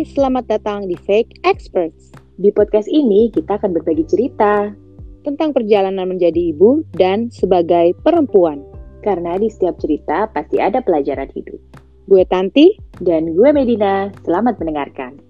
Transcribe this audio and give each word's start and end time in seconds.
Hai, 0.00 0.08
selamat 0.16 0.48
datang 0.48 0.88
di 0.88 0.96
Fake 0.96 1.44
Experts. 1.44 2.08
Di 2.40 2.48
podcast 2.56 2.88
ini 2.88 3.28
kita 3.28 3.60
akan 3.60 3.76
berbagi 3.76 4.08
cerita 4.08 4.72
tentang 5.28 5.52
perjalanan 5.52 6.08
menjadi 6.08 6.56
ibu 6.56 6.80
dan 6.96 7.28
sebagai 7.28 7.92
perempuan. 8.00 8.64
karena 9.04 9.36
di 9.36 9.52
setiap 9.52 9.76
cerita 9.76 10.24
pasti 10.32 10.56
ada 10.56 10.80
pelajaran 10.80 11.28
hidup. 11.36 11.60
Gue 12.08 12.24
Tanti, 12.24 12.80
Dan 12.96 13.36
gue 13.36 13.52
Medina, 13.52 14.08
selamat 14.24 14.56
mendengarkan. 14.56 15.20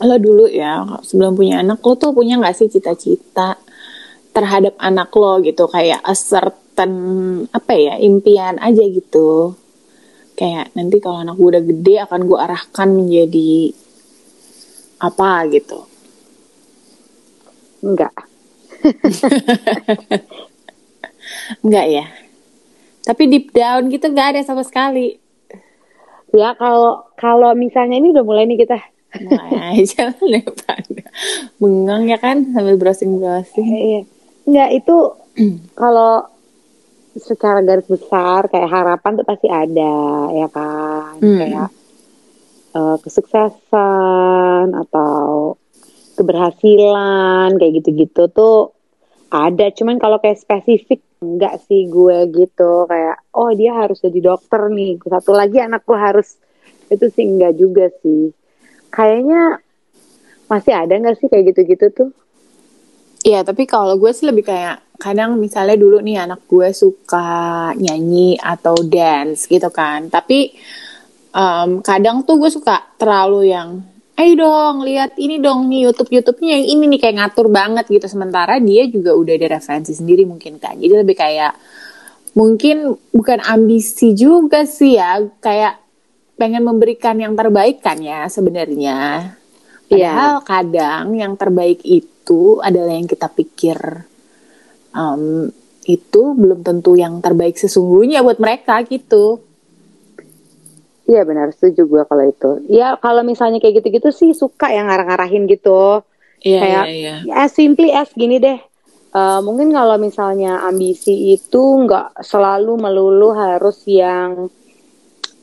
lo 0.00 0.16
dulu 0.16 0.48
ya 0.48 0.88
sebelum 1.04 1.36
punya 1.36 1.60
anak 1.60 1.84
lo 1.84 2.00
tuh 2.00 2.16
punya 2.16 2.40
nggak 2.40 2.56
sih 2.56 2.72
cita-cita 2.72 3.60
terhadap 4.32 4.72
anak 4.80 5.12
lo 5.12 5.36
gitu 5.44 5.68
kayak 5.68 6.00
a 6.00 6.16
certain 6.16 7.44
apa 7.52 7.72
ya 7.76 8.00
impian 8.00 8.56
aja 8.56 8.80
gitu 8.80 9.52
kayak 10.36 10.68
nanti 10.76 11.00
kalau 11.00 11.24
anak 11.24 11.34
gue 11.34 11.48
udah 11.48 11.64
gede 11.64 11.94
akan 12.04 12.20
gue 12.28 12.38
arahkan 12.38 12.88
menjadi 12.92 13.72
apa 14.96 15.44
gitu 15.50 15.78
enggak. 17.80 18.14
enggak 21.64 21.86
ya 21.88 22.06
tapi 23.02 23.22
deep 23.30 23.54
down 23.54 23.86
gitu 23.86 24.10
nggak 24.10 24.36
ada 24.36 24.40
sama 24.42 24.62
sekali 24.62 25.18
Ya 26.34 26.52
kalau 26.58 27.06
kalau 27.16 27.54
misalnya 27.56 27.96
ini 27.96 28.12
udah 28.12 28.26
mulai 28.26 28.44
nih 28.44 28.60
kita. 28.60 28.76
mulai 29.24 29.80
aja 29.80 30.12
bengong 31.56 32.04
ya 32.12 32.18
kan 32.20 32.44
sambil 32.52 32.76
browsing 32.76 33.16
browsing 33.16 33.64
Iya. 33.64 34.00
Enggak 34.44 34.70
itu 34.74 34.96
kalau 35.80 36.28
secara 37.16 37.64
garis 37.64 37.88
besar 37.88 38.48
kayak 38.52 38.68
harapan 38.68 39.12
tuh 39.16 39.26
pasti 39.26 39.48
ada 39.48 39.96
ya 40.32 40.48
kan? 40.52 41.16
Hmm. 41.20 41.38
kayak 41.40 41.68
eh, 42.76 42.96
kesuksesan 43.00 44.66
atau 44.86 45.56
keberhasilan 46.16 47.56
kayak 47.56 47.72
gitu-gitu 47.82 48.28
tuh 48.32 48.72
ada. 49.32 49.68
Cuman 49.72 50.00
kalau 50.00 50.20
kayak 50.20 50.40
spesifik 50.40 51.04
enggak 51.20 51.60
sih 51.68 51.88
gue 51.88 52.28
gitu. 52.32 52.88
Kayak 52.88 53.16
oh 53.36 53.52
dia 53.52 53.72
harus 53.76 54.00
jadi 54.00 54.32
dokter 54.32 54.68
nih. 54.72 55.00
Satu 55.04 55.36
lagi 55.36 55.60
anak 55.60 55.84
gue 55.84 55.98
harus 55.98 56.36
itu 56.88 57.06
sih 57.12 57.24
enggak 57.24 57.54
juga 57.56 57.92
sih. 58.00 58.32
Kayaknya 58.92 59.60
masih 60.46 60.72
ada 60.72 60.94
nggak 60.94 61.16
sih 61.18 61.26
kayak 61.26 61.52
gitu-gitu 61.52 61.86
tuh 61.90 62.10
Iya, 63.26 63.42
tapi 63.42 63.66
kalau 63.66 63.98
gue 63.98 64.14
sih 64.14 64.22
lebih 64.22 64.46
kayak 64.46 65.02
kadang 65.02 65.34
misalnya 65.34 65.74
dulu 65.74 65.98
nih 65.98 66.22
anak 66.22 66.46
gue 66.46 66.70
suka 66.70 67.74
nyanyi 67.74 68.38
atau 68.38 68.78
dance 68.86 69.50
gitu 69.50 69.66
kan. 69.74 70.06
Tapi 70.06 70.54
em, 71.34 71.70
kadang 71.82 72.22
tuh 72.22 72.38
gue 72.38 72.46
suka 72.54 72.86
terlalu 72.94 73.50
yang, 73.50 73.82
ayo 74.14 74.32
dong 74.38 74.86
lihat 74.86 75.18
ini 75.18 75.42
dong 75.42 75.66
nih 75.66 75.90
YouTube 75.90 76.14
YouTube-nya 76.14 76.54
yang 76.54 76.66
ini 76.78 76.84
nih 76.94 77.00
kayak 77.02 77.16
ngatur 77.18 77.50
banget 77.50 77.90
gitu. 77.90 78.06
Sementara 78.06 78.62
dia 78.62 78.86
juga 78.86 79.18
udah 79.18 79.34
ada 79.34 79.58
referensi 79.58 79.90
sendiri 79.90 80.22
mungkin 80.22 80.62
kan. 80.62 80.78
Jadi 80.78 80.94
lebih 80.94 81.18
kayak 81.18 81.52
mungkin 82.38 82.94
bukan 83.10 83.42
ambisi 83.42 84.14
juga 84.14 84.62
sih 84.62 85.02
ya, 85.02 85.18
kayak 85.42 85.82
pengen 86.38 86.62
memberikan 86.62 87.18
yang 87.18 87.34
terbaik 87.34 87.82
kan 87.82 87.98
ya 87.98 88.30
sebenarnya. 88.30 89.34
Padahal 89.90 90.46
kadang 90.46 91.10
yang 91.18 91.34
terbaik 91.34 91.82
itu 91.82 92.15
adalah 92.58 92.92
yang 92.96 93.06
kita 93.06 93.30
pikir 93.30 93.78
em, 94.90 95.50
itu 95.86 96.22
belum 96.34 96.66
tentu 96.66 96.98
yang 96.98 97.22
terbaik 97.22 97.54
sesungguhnya 97.54 98.26
buat 98.26 98.42
mereka 98.42 98.82
gitu. 98.82 99.38
Iya 101.06 101.22
benar 101.22 101.54
setuju 101.54 101.86
gue 101.86 102.02
kalau 102.02 102.24
itu. 102.26 102.50
Ya 102.66 102.98
kalau 102.98 103.22
misalnya 103.22 103.62
kayak 103.62 103.78
gitu-gitu 103.78 104.10
sih 104.10 104.34
suka 104.34 104.74
yang 104.74 104.90
ngarah-ngarahin 104.90 105.46
gitu. 105.46 106.02
Iya 106.42 106.58
Kayak- 106.58 106.86
iya 106.90 107.14
iya. 107.22 107.44
As 107.46 107.54
simply 107.54 107.94
as 107.94 108.10
gini 108.10 108.42
deh. 108.42 108.58
Eh, 109.16 109.40
mungkin 109.46 109.70
kalau 109.70 109.96
misalnya 109.96 110.66
ambisi 110.66 111.32
itu 111.32 111.62
nggak 111.86 112.26
selalu 112.26 112.74
melulu 112.76 113.30
harus 113.32 113.86
yang 113.86 114.50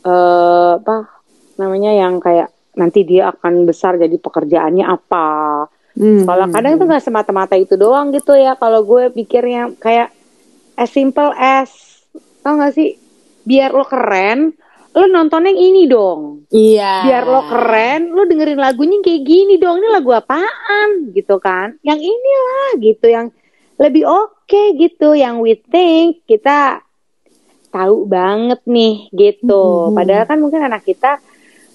eh 0.04 0.72
apa 0.76 1.08
namanya 1.56 1.96
yang 1.96 2.20
kayak 2.20 2.52
nanti 2.76 3.08
dia 3.08 3.32
akan 3.32 3.64
besar 3.64 3.96
jadi 3.96 4.20
pekerjaannya 4.20 4.84
apa. 4.84 5.30
Hmm, 5.94 6.26
Kalau 6.26 6.50
kadang 6.50 6.74
tuh 6.82 6.86
nggak 6.90 7.06
semata-mata 7.06 7.54
itu 7.54 7.78
doang 7.78 8.10
gitu 8.10 8.34
ya. 8.34 8.58
Kalau 8.58 8.82
gue 8.82 9.14
pikirnya 9.14 9.74
kayak 9.78 10.10
as 10.74 10.90
simple 10.90 11.30
as 11.38 11.70
tau 12.42 12.58
gak 12.58 12.74
sih? 12.74 12.98
Biar 13.44 13.76
lo 13.76 13.86
keren, 13.86 14.56
lo 14.96 15.06
nonton 15.06 15.46
yang 15.46 15.60
ini 15.60 15.86
dong. 15.86 16.50
Iya. 16.50 17.06
Biar 17.06 17.24
lo 17.30 17.42
keren, 17.46 18.10
lo 18.16 18.26
dengerin 18.26 18.58
lagunya 18.58 18.98
kayak 19.06 19.22
gini 19.22 19.56
dong. 19.62 19.84
Ini 19.84 19.90
lagu 19.92 20.10
apaan 20.16 21.14
gitu 21.14 21.38
kan? 21.38 21.78
Yang 21.86 22.10
inilah 22.10 22.70
gitu 22.82 23.06
yang 23.12 23.28
lebih 23.78 24.08
oke 24.08 24.64
gitu. 24.80 25.14
Yang 25.14 25.36
we 25.44 25.54
think 25.60 26.26
kita 26.26 26.82
tahu 27.70 28.06
banget 28.06 28.62
nih 28.66 29.10
gitu. 29.14 29.92
Mhm. 29.92 29.96
Padahal 29.98 30.26
kan 30.26 30.38
mungkin 30.42 30.62
anak 30.62 30.86
kita 30.86 31.22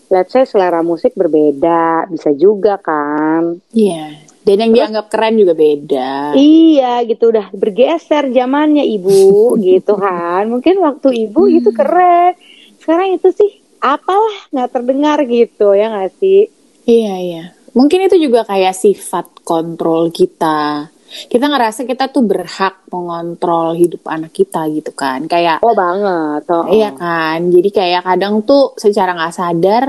let's 0.09 0.33
say 0.33 0.45
selera 0.45 0.81
musik 0.81 1.13
berbeda, 1.15 2.09
bisa 2.09 2.33
juga 2.33 2.81
kan. 2.81 3.61
Iya. 3.73 4.29
Dan 4.45 4.65
yang 4.65 4.73
dianggap 4.73 5.13
keren 5.13 5.37
juga 5.37 5.53
beda. 5.53 6.33
Iya 6.33 7.05
gitu 7.05 7.29
udah 7.29 7.53
bergeser 7.53 8.33
zamannya 8.33 8.85
ibu 8.89 9.53
gitu 9.69 9.95
kan. 10.01 10.49
Mungkin 10.49 10.81
waktu 10.81 11.29
ibu 11.29 11.53
itu 11.53 11.69
keren. 11.77 12.33
Sekarang 12.81 13.13
itu 13.13 13.29
sih 13.37 13.61
apalah 13.85 14.49
nggak 14.51 14.71
terdengar 14.73 15.19
gitu 15.29 15.77
ya 15.77 15.93
nggak 15.93 16.13
sih? 16.17 16.49
Iya 16.89 17.15
iya. 17.21 17.45
Mungkin 17.77 18.09
itu 18.09 18.17
juga 18.17 18.49
kayak 18.49 18.73
sifat 18.73 19.45
kontrol 19.45 20.09
kita. 20.09 20.89
Kita 21.09 21.49
ngerasa 21.49 21.89
kita 21.89 22.13
tuh 22.13 22.25
berhak 22.25 22.85
mengontrol 22.93 23.75
hidup 23.75 24.05
anak 24.09 24.33
kita 24.37 24.69
gitu 24.73 24.93
kan. 24.93 25.25
Kayak 25.25 25.65
Oh 25.65 25.73
banget. 25.73 26.45
Oh, 26.53 26.69
Iya 26.69 26.93
kan, 26.95 27.49
jadi 27.49 27.69
kayak 27.73 28.03
kadang 28.05 28.45
tuh 28.45 28.77
secara 28.77 29.17
nggak 29.17 29.35
sadar 29.35 29.85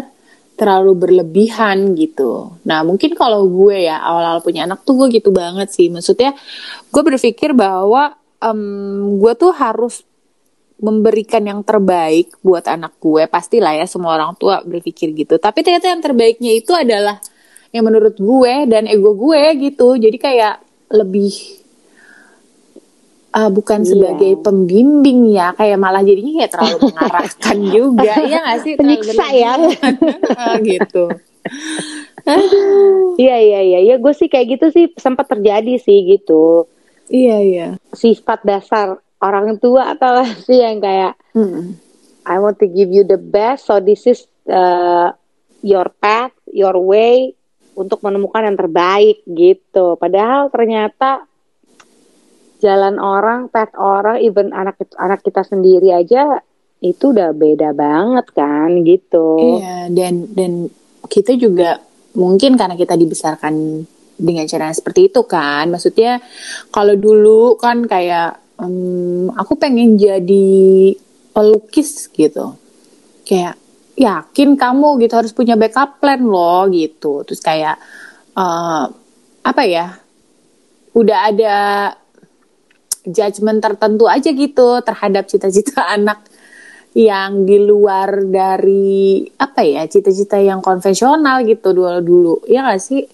terlalu 0.60 0.92
berlebihan 1.08 1.96
gitu. 1.96 2.60
Nah 2.68 2.84
mungkin 2.84 3.16
kalau 3.16 3.48
gue 3.48 3.88
ya 3.88 4.04
awal-awal 4.04 4.44
punya 4.44 4.68
anak 4.68 4.84
tuh 4.84 5.00
gue 5.00 5.08
gitu 5.16 5.32
banget 5.32 5.72
sih. 5.72 5.88
Maksudnya 5.88 6.36
gue 6.92 7.04
berpikir 7.04 7.56
bahwa 7.56 8.20
em, 8.44 9.16
gue 9.24 9.34
tuh 9.40 9.56
harus 9.56 10.04
memberikan 10.80 11.44
yang 11.44 11.64
terbaik 11.64 12.36
buat 12.44 12.68
anak 12.68 13.00
gue. 13.00 13.28
Pastilah 13.32 13.76
ya 13.76 13.88
semua 13.88 14.20
orang 14.20 14.36
tua 14.36 14.60
berpikir 14.60 15.16
gitu. 15.16 15.40
Tapi 15.40 15.64
ternyata 15.64 15.88
yang 15.92 16.04
terbaiknya 16.04 16.52
itu 16.52 16.76
adalah 16.76 17.24
yang 17.72 17.88
menurut 17.88 18.20
gue 18.20 18.54
dan 18.68 18.84
ego 18.92 19.16
gue 19.16 19.44
gitu. 19.64 19.96
Jadi 19.96 20.18
kayak 20.20 20.69
lebih 20.90 21.32
ah, 23.30 23.50
bukan 23.50 23.86
Iya. 23.86 23.90
sebagai 23.94 24.42
pembimbing 24.42 25.30
ya, 25.30 25.54
kayak 25.54 25.78
malah 25.78 26.02
jadinya 26.02 26.42
kayak 26.44 26.52
terlalu 26.54 26.78
mengarahkan 26.90 27.58
juga, 27.70 28.14
ya 28.26 28.38
nggak 28.42 28.60
sih? 28.66 28.74
Penyiksa 28.74 29.26
ya. 29.30 29.52
berlebihan. 29.58 29.60
gitu. 30.74 31.04
Iya 33.18 33.38
iya 33.42 33.60
iya. 33.64 33.80
Ya 33.86 33.96
gue 33.98 34.14
sih 34.14 34.28
kayak 34.28 34.60
gitu 34.60 34.66
sih 34.74 34.86
sempat 34.98 35.30
terjadi 35.30 35.78
sih 35.80 36.06
gitu. 36.10 36.66
Iya 37.10 37.38
iya. 37.42 37.68
Sifat 37.94 38.46
dasar 38.46 38.98
orang 39.20 39.58
tua 39.58 39.94
atau 39.94 40.22
sih 40.46 40.60
yang 40.62 40.82
kayak 40.82 41.16
Mm. 41.30 41.78
I 42.26 42.42
want 42.42 42.58
to 42.58 42.66
give 42.66 42.90
you 42.90 43.06
the 43.06 43.18
best, 43.18 43.70
so 43.70 43.78
this 43.78 44.06
is 44.06 44.26
uh, 44.50 45.14
your 45.62 45.90
path, 45.98 46.34
your 46.50 46.78
way 46.78 47.38
untuk 47.80 48.04
menemukan 48.04 48.44
yang 48.44 48.60
terbaik 48.60 49.24
gitu. 49.24 49.96
Padahal 49.96 50.52
ternyata 50.52 51.24
jalan 52.60 53.00
orang, 53.00 53.48
path 53.48 53.72
orang, 53.80 54.20
even 54.20 54.52
anak 54.52 54.76
anak 55.00 55.24
kita 55.24 55.48
sendiri 55.48 55.96
aja 55.96 56.44
itu 56.84 57.16
udah 57.16 57.32
beda 57.32 57.72
banget 57.72 58.28
kan 58.36 58.84
gitu. 58.84 59.60
Iya 59.64 59.88
dan 59.96 60.28
dan 60.36 60.68
kita 61.08 61.40
juga 61.40 61.80
mungkin 62.20 62.60
karena 62.60 62.76
kita 62.76 63.00
dibesarkan 63.00 63.88
dengan 64.20 64.44
cara 64.52 64.76
seperti 64.76 65.08
itu 65.08 65.24
kan, 65.24 65.72
maksudnya 65.72 66.20
kalau 66.76 67.00
dulu 67.00 67.56
kan 67.56 67.88
kayak 67.88 68.36
em, 68.60 69.32
aku 69.32 69.56
pengen 69.56 69.96
jadi 69.96 70.92
pelukis 71.32 72.12
gitu, 72.12 72.60
kayak 73.24 73.56
yakin 74.00 74.56
kamu 74.56 75.04
gitu 75.04 75.14
harus 75.20 75.36
punya 75.36 75.60
backup 75.60 76.00
plan 76.00 76.24
loh 76.24 76.72
gitu, 76.72 77.28
terus 77.28 77.44
kayak 77.44 77.76
eh, 78.40 78.86
apa 79.44 79.64
ya, 79.68 80.00
udah 80.96 81.20
ada 81.28 81.58
judgement 83.04 83.60
tertentu 83.60 84.08
aja 84.08 84.32
gitu 84.32 84.80
terhadap 84.84 85.28
cita-cita 85.28 85.84
anak 86.00 86.24
yang 86.98 87.46
di 87.46 87.62
luar 87.62 88.26
dari 88.26 89.22
apa 89.38 89.62
ya 89.62 89.86
cita-cita 89.86 90.42
yang 90.42 90.64
konvensional 90.64 91.46
gitu 91.46 91.76
dulu 91.76 92.02
dulu. 92.02 92.36
Ya 92.50 92.66
gak 92.66 92.82
sih 92.82 93.06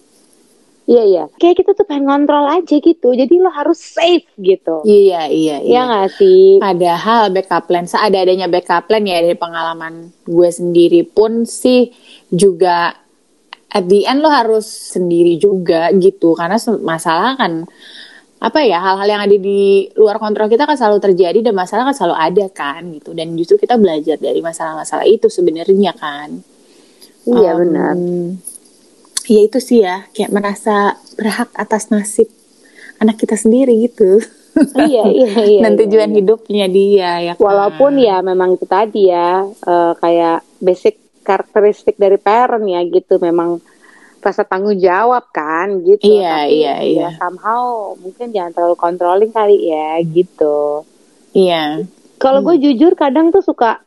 Iya 0.85 1.03
iya. 1.03 1.23
Kayak 1.41 1.55
kita 1.65 1.71
tuh 1.73 1.85
pengen 1.89 2.05
kontrol 2.05 2.45
aja 2.45 2.75
gitu. 2.77 3.09
Jadi 3.17 3.33
lo 3.41 3.49
harus 3.49 3.81
safe 3.81 4.29
gitu. 4.37 4.85
Iya, 4.85 5.25
iya, 5.33 5.57
Iya 5.57 5.65
iya. 5.65 5.81
nggak 5.89 6.09
sih? 6.13 6.61
Padahal 6.61 7.33
backup 7.33 7.65
plan, 7.65 7.89
seada-adanya 7.89 8.45
backup 8.45 8.85
plan 8.85 9.01
ya 9.01 9.17
dari 9.17 9.33
pengalaman 9.33 10.13
gue 10.29 10.49
sendiri 10.53 11.01
pun 11.09 11.41
sih 11.49 11.89
juga 12.29 12.93
at 13.73 13.85
the 13.89 14.05
end 14.05 14.21
lo 14.21 14.29
harus 14.29 14.65
sendiri 14.93 15.41
juga 15.41 15.89
gitu. 15.97 16.37
Karena 16.37 16.61
masalah 16.85 17.33
kan 17.33 17.65
apa 18.35 18.61
ya 18.61 18.77
hal-hal 18.77 19.07
yang 19.09 19.21
ada 19.25 19.37
di 19.41 19.89
luar 19.97 20.21
kontrol 20.21 20.45
kita 20.45 20.69
kan 20.69 20.77
selalu 20.77 21.01
terjadi 21.01 21.49
dan 21.49 21.57
masalah 21.57 21.89
kan 21.89 21.95
selalu 21.97 22.15
ada 22.21 22.45
kan 22.53 22.85
gitu. 22.93 23.17
Dan 23.17 23.33
justru 23.33 23.57
kita 23.57 23.81
belajar 23.81 24.21
dari 24.21 24.37
masalah-masalah 24.37 25.09
itu 25.09 25.33
sebenarnya 25.33 25.97
kan. 25.97 26.29
Iya 27.25 27.57
Um, 27.57 27.59
benar. 27.65 27.93
Ya 29.25 29.41
itu 29.41 29.57
sih 29.57 29.81
ya, 29.81 30.05
kayak 30.13 30.31
merasa 30.33 30.97
berhak 31.17 31.49
atas 31.57 31.89
nasib 31.89 32.29
anak 33.01 33.19
kita 33.19 33.35
sendiri 33.35 33.89
gitu. 33.89 34.21
iya 34.79 35.03
iya 35.11 35.31
iya. 35.35 35.61
Dan 35.65 35.73
iya, 35.75 35.79
tujuan 35.83 36.09
iya. 36.11 36.17
hidupnya 36.21 36.65
dia 36.71 37.11
ya 37.19 37.33
kan. 37.35 37.43
Walaupun 37.43 37.99
ya 37.99 38.23
memang 38.23 38.55
itu 38.55 38.65
tadi 38.69 39.11
ya 39.11 39.43
eh, 39.45 39.93
kayak 39.99 40.39
basic 40.63 40.95
karakteristik 41.25 41.97
dari 41.97 42.21
parent 42.21 42.63
ya 42.69 42.85
gitu 42.85 43.17
memang 43.17 43.57
rasa 44.25 44.41
tanggung 44.41 44.77
jawab 44.81 45.29
kan 45.29 45.85
gitu. 45.85 46.01
Iya, 46.01 46.49
iya, 46.49 46.75
ya 46.81 46.85
iya. 46.85 47.09
somehow 47.21 47.93
mungkin 48.01 48.33
jangan 48.33 48.57
terlalu 48.57 48.75
controlling 48.77 49.29
kali 49.29 49.69
ya 49.69 50.01
gitu. 50.01 50.81
Iya. 51.37 51.85
Kalau 52.17 52.41
gue 52.41 52.57
jujur 52.57 52.97
kadang 52.97 53.29
tuh 53.29 53.45
suka 53.45 53.84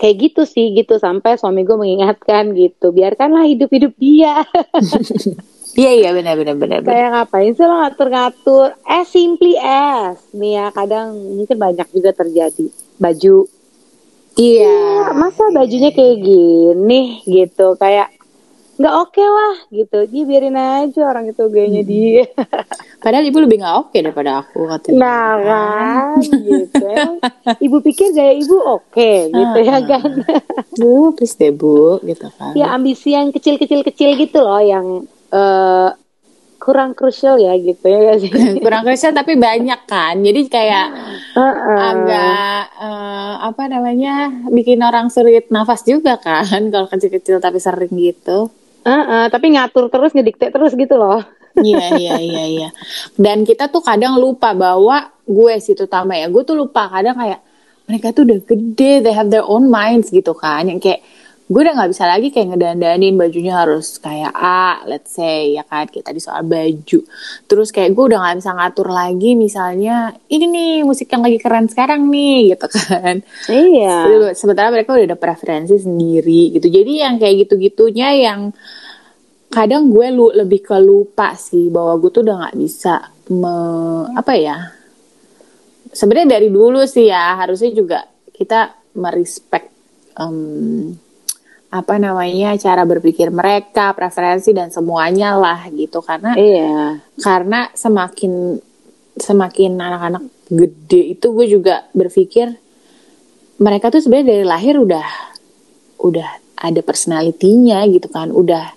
kayak 0.00 0.16
gitu 0.30 0.42
sih 0.48 0.72
gitu. 0.74 0.96
Sampai 0.98 1.36
suami 1.36 1.62
gue 1.62 1.76
mengingatkan 1.76 2.54
gitu 2.54 2.90
biarkanlah 2.94 3.46
hidup-hidup 3.48 3.92
dia. 3.98 4.42
Iya 5.74 5.90
iya 5.90 6.10
benar 6.14 6.38
benar 6.38 6.54
benar. 6.54 6.80
kayak 6.86 7.08
ngapain 7.10 7.50
sih 7.50 7.66
lo 7.66 7.74
ngatur-ngatur? 7.82 8.78
As 8.86 9.10
simply 9.10 9.58
as. 9.58 10.22
Nih 10.30 10.54
ya 10.54 10.70
kadang 10.70 11.18
mungkin 11.18 11.58
banyak 11.58 11.90
juga 11.90 12.14
terjadi. 12.14 12.70
Baju. 13.02 13.50
Iya. 14.38 15.10
masa 15.18 15.50
bajunya 15.50 15.90
kayak 15.90 16.22
gini 16.22 17.26
gitu? 17.26 17.74
Kayak 17.74 18.13
nggak 18.74 18.94
oke 18.96 19.22
lah 19.22 19.54
gitu 19.68 19.98
dia 20.04 20.22
biarin 20.24 20.54
aja 20.54 21.00
orang 21.04 21.28
itu 21.28 21.42
gayanya 21.46 21.82
dia 21.82 22.24
Padahal 23.04 23.22
ibu 23.22 23.38
lebih 23.38 23.60
nggak 23.60 23.76
oke 23.78 23.96
daripada 23.96 24.40
aku 24.40 24.64
katanya. 24.66 24.96
nah 24.98 25.30
kan 25.38 26.18
gitu 26.24 26.88
ibu 27.60 27.76
pikir 27.80 28.10
gaya 28.10 28.32
ibu 28.32 28.56
oke 28.56 29.10
gitu 29.28 29.58
ya 29.60 29.74
Ah. 29.74 29.82
kan 29.84 30.10
Bu, 30.74 31.12
please 31.12 31.34
deh 31.34 31.50
bu, 31.50 32.00
gitu 32.02 32.26
kan. 32.32 32.50
ya 32.54 32.70
ambisi 32.70 33.12
yang 33.12 33.28
kecil-kecil 33.28 33.84
kecil 33.84 34.16
gitu 34.16 34.38
loh 34.38 34.58
yang 34.58 34.86
eh, 35.28 35.90
kurang 36.56 36.92
krusial 36.92 37.36
ya 37.36 37.52
gitu 37.54 37.84
ya 37.84 38.16
sih 38.16 38.32
Kurang 38.64 38.82
kerja 38.82 39.12
tapi 39.12 39.36
banyak 39.36 39.84
kan. 39.84 40.16
Jadi 40.16 40.48
kayak 40.48 40.86
Heeh. 41.36 41.76
agak 41.84 42.62
eh, 42.74 43.34
apa 43.44 43.62
namanya 43.66 44.14
bikin 44.48 44.80
orang 44.80 45.06
sulit 45.08 45.46
nafas 45.48 45.84
juga 45.84 46.16
kan 46.16 46.48
kalau 46.72 46.88
kecil-kecil 46.88 47.36
tapi 47.38 47.60
sering 47.60 47.92
gitu. 47.92 48.48
Heeh, 48.84 49.24
tapi 49.32 49.46
ngatur 49.56 49.88
terus 49.88 50.12
ngedikte 50.12 50.52
terus 50.52 50.76
gitu 50.76 50.94
loh 51.00 51.24
Iya 51.60 51.86
iya 52.02 52.14
iya 52.18 52.44
iya. 52.50 52.68
Dan 53.14 53.46
kita 53.46 53.70
tuh 53.70 53.82
kadang 53.84 54.18
lupa 54.18 54.50
bahwa 54.56 55.14
gue 55.22 55.54
sih 55.62 55.78
terutama 55.78 56.18
ya, 56.18 56.26
gue 56.26 56.42
tuh 56.42 56.58
lupa 56.58 56.90
kadang 56.90 57.14
kayak 57.14 57.40
mereka 57.84 58.16
tuh 58.16 58.24
udah 58.24 58.40
gede, 58.48 59.04
they 59.04 59.14
have 59.14 59.28
their 59.28 59.44
own 59.44 59.68
minds 59.68 60.08
gitu 60.10 60.32
kan. 60.34 60.66
Yang 60.66 60.80
kayak 60.82 61.00
gue 61.44 61.60
udah 61.60 61.76
nggak 61.76 61.92
bisa 61.92 62.08
lagi 62.08 62.32
kayak 62.32 62.56
ngedandanin 62.56 63.20
bajunya 63.20 63.52
harus 63.52 64.00
kayak 64.00 64.32
A, 64.32 64.80
let's 64.88 65.12
say 65.12 65.60
ya 65.60 65.64
kan 65.68 65.84
kita 65.84 66.08
di 66.08 66.16
soal 66.16 66.40
baju. 66.40 67.04
Terus 67.44 67.68
kayak 67.68 67.92
gue 67.92 68.04
udah 68.08 68.18
nggak 68.24 68.36
bisa 68.40 68.50
ngatur 68.56 68.88
lagi 68.88 69.36
misalnya 69.36 70.16
ini 70.32 70.48
nih 70.48 70.72
musik 70.88 71.12
yang 71.12 71.20
lagi 71.20 71.36
keren 71.36 71.68
sekarang 71.68 72.08
nih 72.08 72.38
gitu 72.56 72.66
kan. 72.72 73.20
iya 73.52 74.08
Sementara 74.32 74.72
mereka 74.72 74.96
udah 74.96 75.04
ada 75.04 75.18
preferensi 75.20 75.76
sendiri 75.76 76.56
gitu. 76.56 76.72
Jadi 76.72 77.04
yang 77.04 77.20
kayak 77.20 77.44
gitu-gitunya 77.44 78.08
yang 78.16 78.48
kadang 79.52 79.92
gue 79.92 80.06
lu 80.16 80.32
lebih 80.32 80.64
ke 80.64 80.80
lupa 80.80 81.36
sih 81.36 81.68
bahwa 81.68 82.00
gue 82.00 82.10
tuh 82.10 82.24
udah 82.24 82.36
nggak 82.40 82.56
bisa 82.56 82.94
me, 83.30 83.54
apa 84.16 84.32
ya 84.34 84.56
sebenarnya 85.94 86.40
dari 86.40 86.48
dulu 86.50 86.82
sih 86.84 87.06
ya 87.06 87.38
harusnya 87.38 87.70
juga 87.70 88.02
kita 88.34 88.74
merespek 88.98 89.64
em, 90.18 90.90
apa 91.74 91.98
namanya 91.98 92.54
cara 92.54 92.86
berpikir 92.86 93.34
mereka 93.34 93.90
preferensi 93.98 94.54
dan 94.54 94.70
semuanya 94.70 95.34
lah 95.34 95.66
gitu. 95.74 95.98
Karena 95.98 96.38
iya. 96.38 97.02
karena 97.18 97.66
semakin 97.74 98.62
semakin 99.18 99.74
anak-anak 99.74 100.22
gede 100.54 101.18
itu 101.18 101.26
gue 101.34 101.46
juga 101.50 101.82
berpikir 101.90 102.54
mereka 103.58 103.90
tuh 103.90 104.06
sebenarnya 104.06 104.38
dari 104.38 104.44
lahir 104.46 104.78
udah 104.78 105.08
udah 105.98 106.30
ada 106.62 106.80
personalitinya 106.86 107.82
gitu 107.90 108.06
kan. 108.06 108.30
Udah 108.30 108.70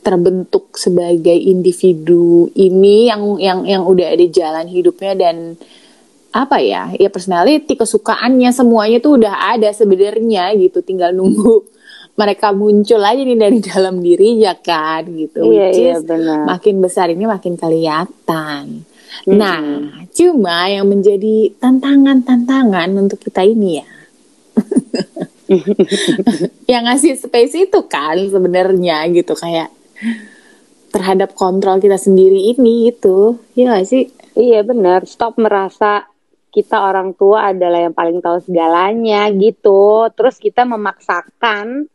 terbentuk 0.00 0.72
sebagai 0.80 1.36
individu 1.36 2.48
ini 2.56 3.12
yang 3.12 3.36
yang 3.36 3.60
yang 3.68 3.82
udah 3.84 4.08
ada 4.08 4.24
jalan 4.24 4.64
hidupnya 4.72 5.12
dan 5.20 5.36
apa 6.32 6.64
ya 6.64 6.96
ya 6.96 7.12
personality 7.12 7.76
kesukaannya 7.76 8.48
semuanya 8.56 9.04
tuh 9.04 9.20
udah 9.20 9.52
ada 9.52 9.68
sebenarnya 9.68 10.56
gitu. 10.56 10.80
Tinggal 10.80 11.12
nunggu 11.12 11.60
mereka 12.18 12.50
muncul 12.50 12.98
aja 12.98 13.22
nih 13.22 13.38
dari 13.38 13.58
dalam 13.70 14.02
dirinya 14.02 14.52
kan 14.58 15.06
gitu. 15.06 15.54
Iya 15.54 15.66
which 15.70 15.78
iya 15.78 15.94
is 15.94 16.02
benar. 16.02 16.42
makin 16.42 16.82
besar 16.82 17.06
ini 17.14 17.24
makin 17.24 17.54
kelihatan. 17.54 18.82
Nah, 19.24 19.88
cuma 20.12 20.68
yang 20.68 20.84
menjadi 20.84 21.56
tantangan-tantangan 21.56 22.92
untuk 22.92 23.18
kita 23.24 23.40
ini 23.40 23.80
ya, 23.80 23.88
yang 26.76 26.84
ngasih 26.84 27.16
space 27.16 27.56
itu 27.56 27.80
kan 27.88 28.20
sebenarnya 28.28 29.08
gitu. 29.08 29.32
Kayak 29.32 29.72
terhadap 30.92 31.32
kontrol 31.32 31.80
kita 31.80 31.96
sendiri 31.96 32.52
ini 32.52 32.92
gitu, 32.92 33.40
ya 33.56 33.72
gak 33.80 33.88
sih? 33.88 34.12
Iya 34.36 34.60
benar, 34.62 35.08
stop 35.08 35.40
merasa 35.40 36.04
kita 36.52 36.80
orang 36.84 37.16
tua 37.16 37.52
adalah 37.52 37.88
yang 37.88 37.96
paling 37.96 38.20
tahu 38.20 38.44
segalanya 38.44 39.28
gitu. 39.32 40.08
Terus 40.12 40.36
kita 40.36 40.68
memaksakan 40.68 41.88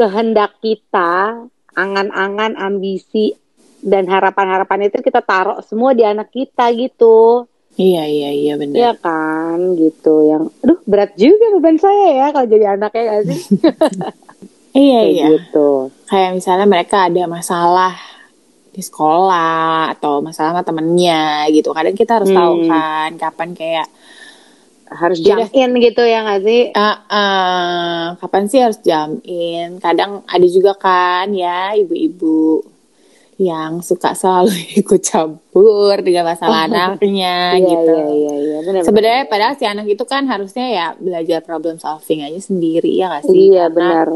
kehendak 0.00 0.56
kita, 0.58 1.44
angan-angan, 1.76 2.56
ambisi 2.56 3.36
dan 3.80 4.08
harapan-harapan 4.08 4.88
itu 4.88 5.04
kita 5.04 5.20
taruh 5.20 5.60
semua 5.60 5.92
di 5.92 6.00
anak 6.00 6.32
kita 6.32 6.72
gitu. 6.72 7.44
Iya 7.76 8.04
iya 8.04 8.30
iya 8.32 8.52
benar. 8.56 8.76
Iya 8.76 8.92
kan 8.96 9.76
gitu 9.76 10.24
yang 10.24 10.48
aduh 10.60 10.80
berat 10.84 11.12
juga 11.16 11.52
beban 11.52 11.76
saya 11.76 12.08
ya 12.12 12.26
kalau 12.32 12.48
jadi 12.48 12.64
anaknya 12.76 13.02
gak 13.06 13.22
sih? 13.28 13.40
Iya 14.70 15.02
Kayak 15.02 15.10
iya. 15.10 15.26
gitu. 15.34 15.70
Kayak 16.06 16.30
misalnya 16.38 16.62
mereka 16.62 17.10
ada 17.10 17.26
masalah 17.26 17.90
di 18.70 18.78
sekolah 18.78 19.90
atau 19.98 20.22
masalah 20.22 20.54
sama 20.54 20.62
temennya 20.62 21.50
gitu. 21.50 21.74
Kadang 21.74 21.98
kita 21.98 22.22
harus 22.22 22.30
tahu 22.30 22.54
Hmm. 22.62 22.70
kan 22.70 23.10
kapan 23.18 23.50
kayak 23.50 23.86
Harus 24.90 25.22
jump 25.22 25.46
in 25.54 25.70
gitu 25.78 26.02
ya 26.02 26.26
gak 26.26 26.42
sih? 26.42 26.74
Ah, 26.74 26.98
ah, 27.06 28.02
kapan 28.18 28.50
sih 28.50 28.58
harus 28.58 28.82
jam 28.82 29.22
in? 29.22 29.78
Kadang 29.78 30.26
ada 30.26 30.46
juga 30.50 30.74
kan 30.74 31.30
ya 31.30 31.78
ibu-ibu 31.78 32.66
yang 33.40 33.80
suka 33.80 34.12
selalu 34.12 34.52
ikut 34.84 35.00
campur 35.00 35.96
dengan 36.04 36.28
masalah 36.28 36.68
anaknya 36.68 37.56
Iya 37.56 37.64
gitu. 37.64 37.92
iya 37.94 38.06
iya 38.12 38.34
iya 38.36 38.58
benar. 38.66 38.82
Sebenarnya 38.84 39.24
padahal 39.30 39.54
si 39.56 39.64
anak 39.64 39.86
itu 39.88 40.04
kan 40.04 40.28
harusnya 40.28 40.66
ya 40.68 40.86
belajar 40.98 41.40
problem 41.40 41.78
solving 41.78 42.20
aja 42.20 42.36
sendiri 42.36 42.90
ya 42.92 43.08
gak 43.14 43.30
sih? 43.30 43.54
Iya 43.54 43.70
Karena 43.72 44.04
benar. 44.04 44.08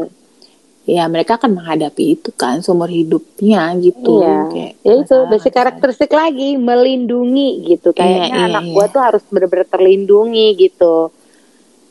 Ya 0.85 1.09
mereka 1.09 1.41
akan 1.41 1.57
menghadapi 1.57 2.13
itu 2.13 2.29
kan 2.29 2.61
seumur 2.61 2.85
hidupnya 2.93 3.73
gitu. 3.81 4.21
Iya. 4.21 4.37
Kayak 4.53 4.71
Ya 4.85 4.93
itu 5.01 5.15
basic 5.33 5.53
karakteristik 5.57 6.13
lagi 6.13 6.61
melindungi 6.61 7.65
gitu. 7.65 7.89
Kayaknya 7.89 8.21
Iya, 8.21 8.37
iya, 8.37 8.45
anak 8.53 8.63
iya. 8.69 8.73
gua 8.77 8.85
tuh 8.93 9.01
harus 9.01 9.23
benar-benar 9.25 9.65
terlindungi 9.65 10.47
gitu. 10.61 11.09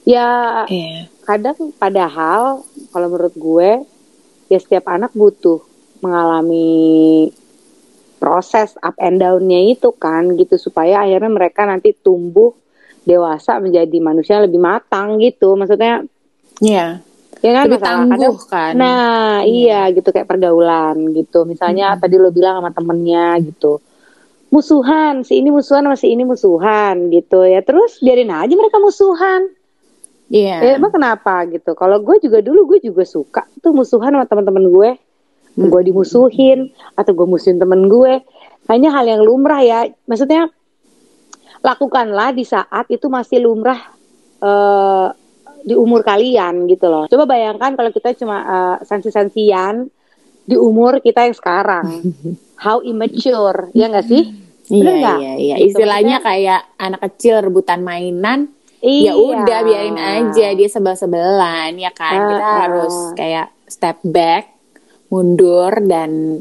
Ya 0.06 0.62
Iya. 0.70 1.10
kadang 1.26 1.74
padahal 1.74 2.62
kalau 2.94 3.06
menurut 3.10 3.34
gue 3.34 3.70
ya 4.46 4.58
setiap 4.62 4.86
anak 4.86 5.10
butuh 5.10 5.58
mengalami 5.98 7.32
proses 8.20 8.78
up 8.78 8.94
and 9.02 9.18
down-nya 9.18 9.74
itu 9.74 9.90
kan 9.90 10.38
gitu 10.38 10.54
supaya 10.54 11.02
akhirnya 11.02 11.32
mereka 11.34 11.66
nanti 11.66 11.92
tumbuh 11.92 12.54
dewasa 13.02 13.58
menjadi 13.58 13.96
manusia 13.98 14.38
lebih 14.38 14.62
matang 14.62 15.18
gitu. 15.18 15.58
Maksudnya 15.58 16.06
Iya. 16.62 17.02
Ya 17.44 17.50
kan 17.52 17.64
Lebih 17.68 17.80
tangguh 17.84 18.36
kan. 18.48 18.72
Nah, 18.72 19.44
iya 19.44 19.92
gitu 19.92 20.08
kayak 20.08 20.24
pergaulan 20.24 21.12
gitu. 21.12 21.44
Misalnya 21.44 21.92
tadi 22.00 22.16
lo 22.16 22.32
bilang 22.32 22.64
sama 22.64 22.72
temennya 22.72 23.36
gitu. 23.44 23.84
Musuhan, 24.48 25.28
si 25.28 25.44
ini 25.44 25.52
musuhan 25.52 25.84
sama 25.84 25.96
si 26.00 26.08
ini 26.08 26.24
musuhan 26.24 27.12
gitu 27.12 27.44
ya. 27.44 27.60
Terus 27.60 28.00
biarin 28.00 28.32
aja 28.32 28.54
mereka 28.56 28.80
musuhan. 28.80 29.52
Iya. 30.32 30.56
Ya 30.64 30.70
emang 30.80 30.96
kenapa 30.96 31.44
gitu? 31.52 31.76
Kalau 31.76 32.00
gue 32.00 32.16
juga 32.24 32.40
dulu 32.40 32.72
gue 32.74 32.88
juga 32.88 33.04
suka 33.04 33.44
tuh 33.60 33.76
musuhan 33.76 34.16
sama 34.16 34.24
teman-teman 34.24 34.64
gue. 34.72 34.90
Hmm. 35.54 35.70
gue 35.70 35.86
dimusuhin 35.86 36.74
atau 36.98 37.14
gue 37.14 37.26
musuhin 37.30 37.62
temen 37.62 37.86
gue 37.86 38.26
hanya 38.66 38.90
hal 38.90 39.06
yang 39.06 39.22
lumrah 39.22 39.62
ya 39.62 39.86
maksudnya 40.02 40.50
lakukanlah 41.62 42.34
di 42.34 42.42
saat 42.42 42.90
itu 42.90 43.06
masih 43.06 43.46
lumrah 43.46 43.78
eh, 44.42 45.08
di 45.64 45.72
umur 45.72 46.04
kalian 46.04 46.68
gitu 46.68 46.86
loh 46.86 47.08
coba 47.08 47.24
bayangkan 47.24 47.72
kalau 47.72 47.90
kita 47.90 48.12
cuma 48.14 48.36
eh, 48.44 48.76
sensi-sensian 48.84 49.88
di 50.44 50.56
umur 50.60 51.00
kita 51.00 51.24
yang 51.24 51.32
sekarang 51.32 52.04
how 52.64 52.84
immature 52.84 53.72
ya 53.72 53.88
nggak 53.88 54.06
sih 54.06 54.24
Iya, 54.64 54.96
iya, 54.96 55.32
iya. 55.36 55.54
Gitu, 55.60 55.76
Istilahnya 55.76 56.24
kayak 56.24 56.80
anak 56.80 57.04
kecil 57.04 57.44
rebutan 57.44 57.84
mainan, 57.84 58.48
Iya. 58.80 59.12
ya 59.12 59.14
udah 59.16 59.58
biarin 59.60 60.00
aja 60.00 60.56
dia 60.56 60.68
sebel-sebelan 60.72 61.76
ya 61.76 61.92
kan. 61.92 62.32
Kita 62.32 62.40
Ah, 62.40 62.48
ah. 62.48 62.58
harus 62.64 62.96
kayak 63.12 63.52
step 63.68 64.00
back, 64.00 64.56
mundur 65.12 65.68
dan 65.84 66.40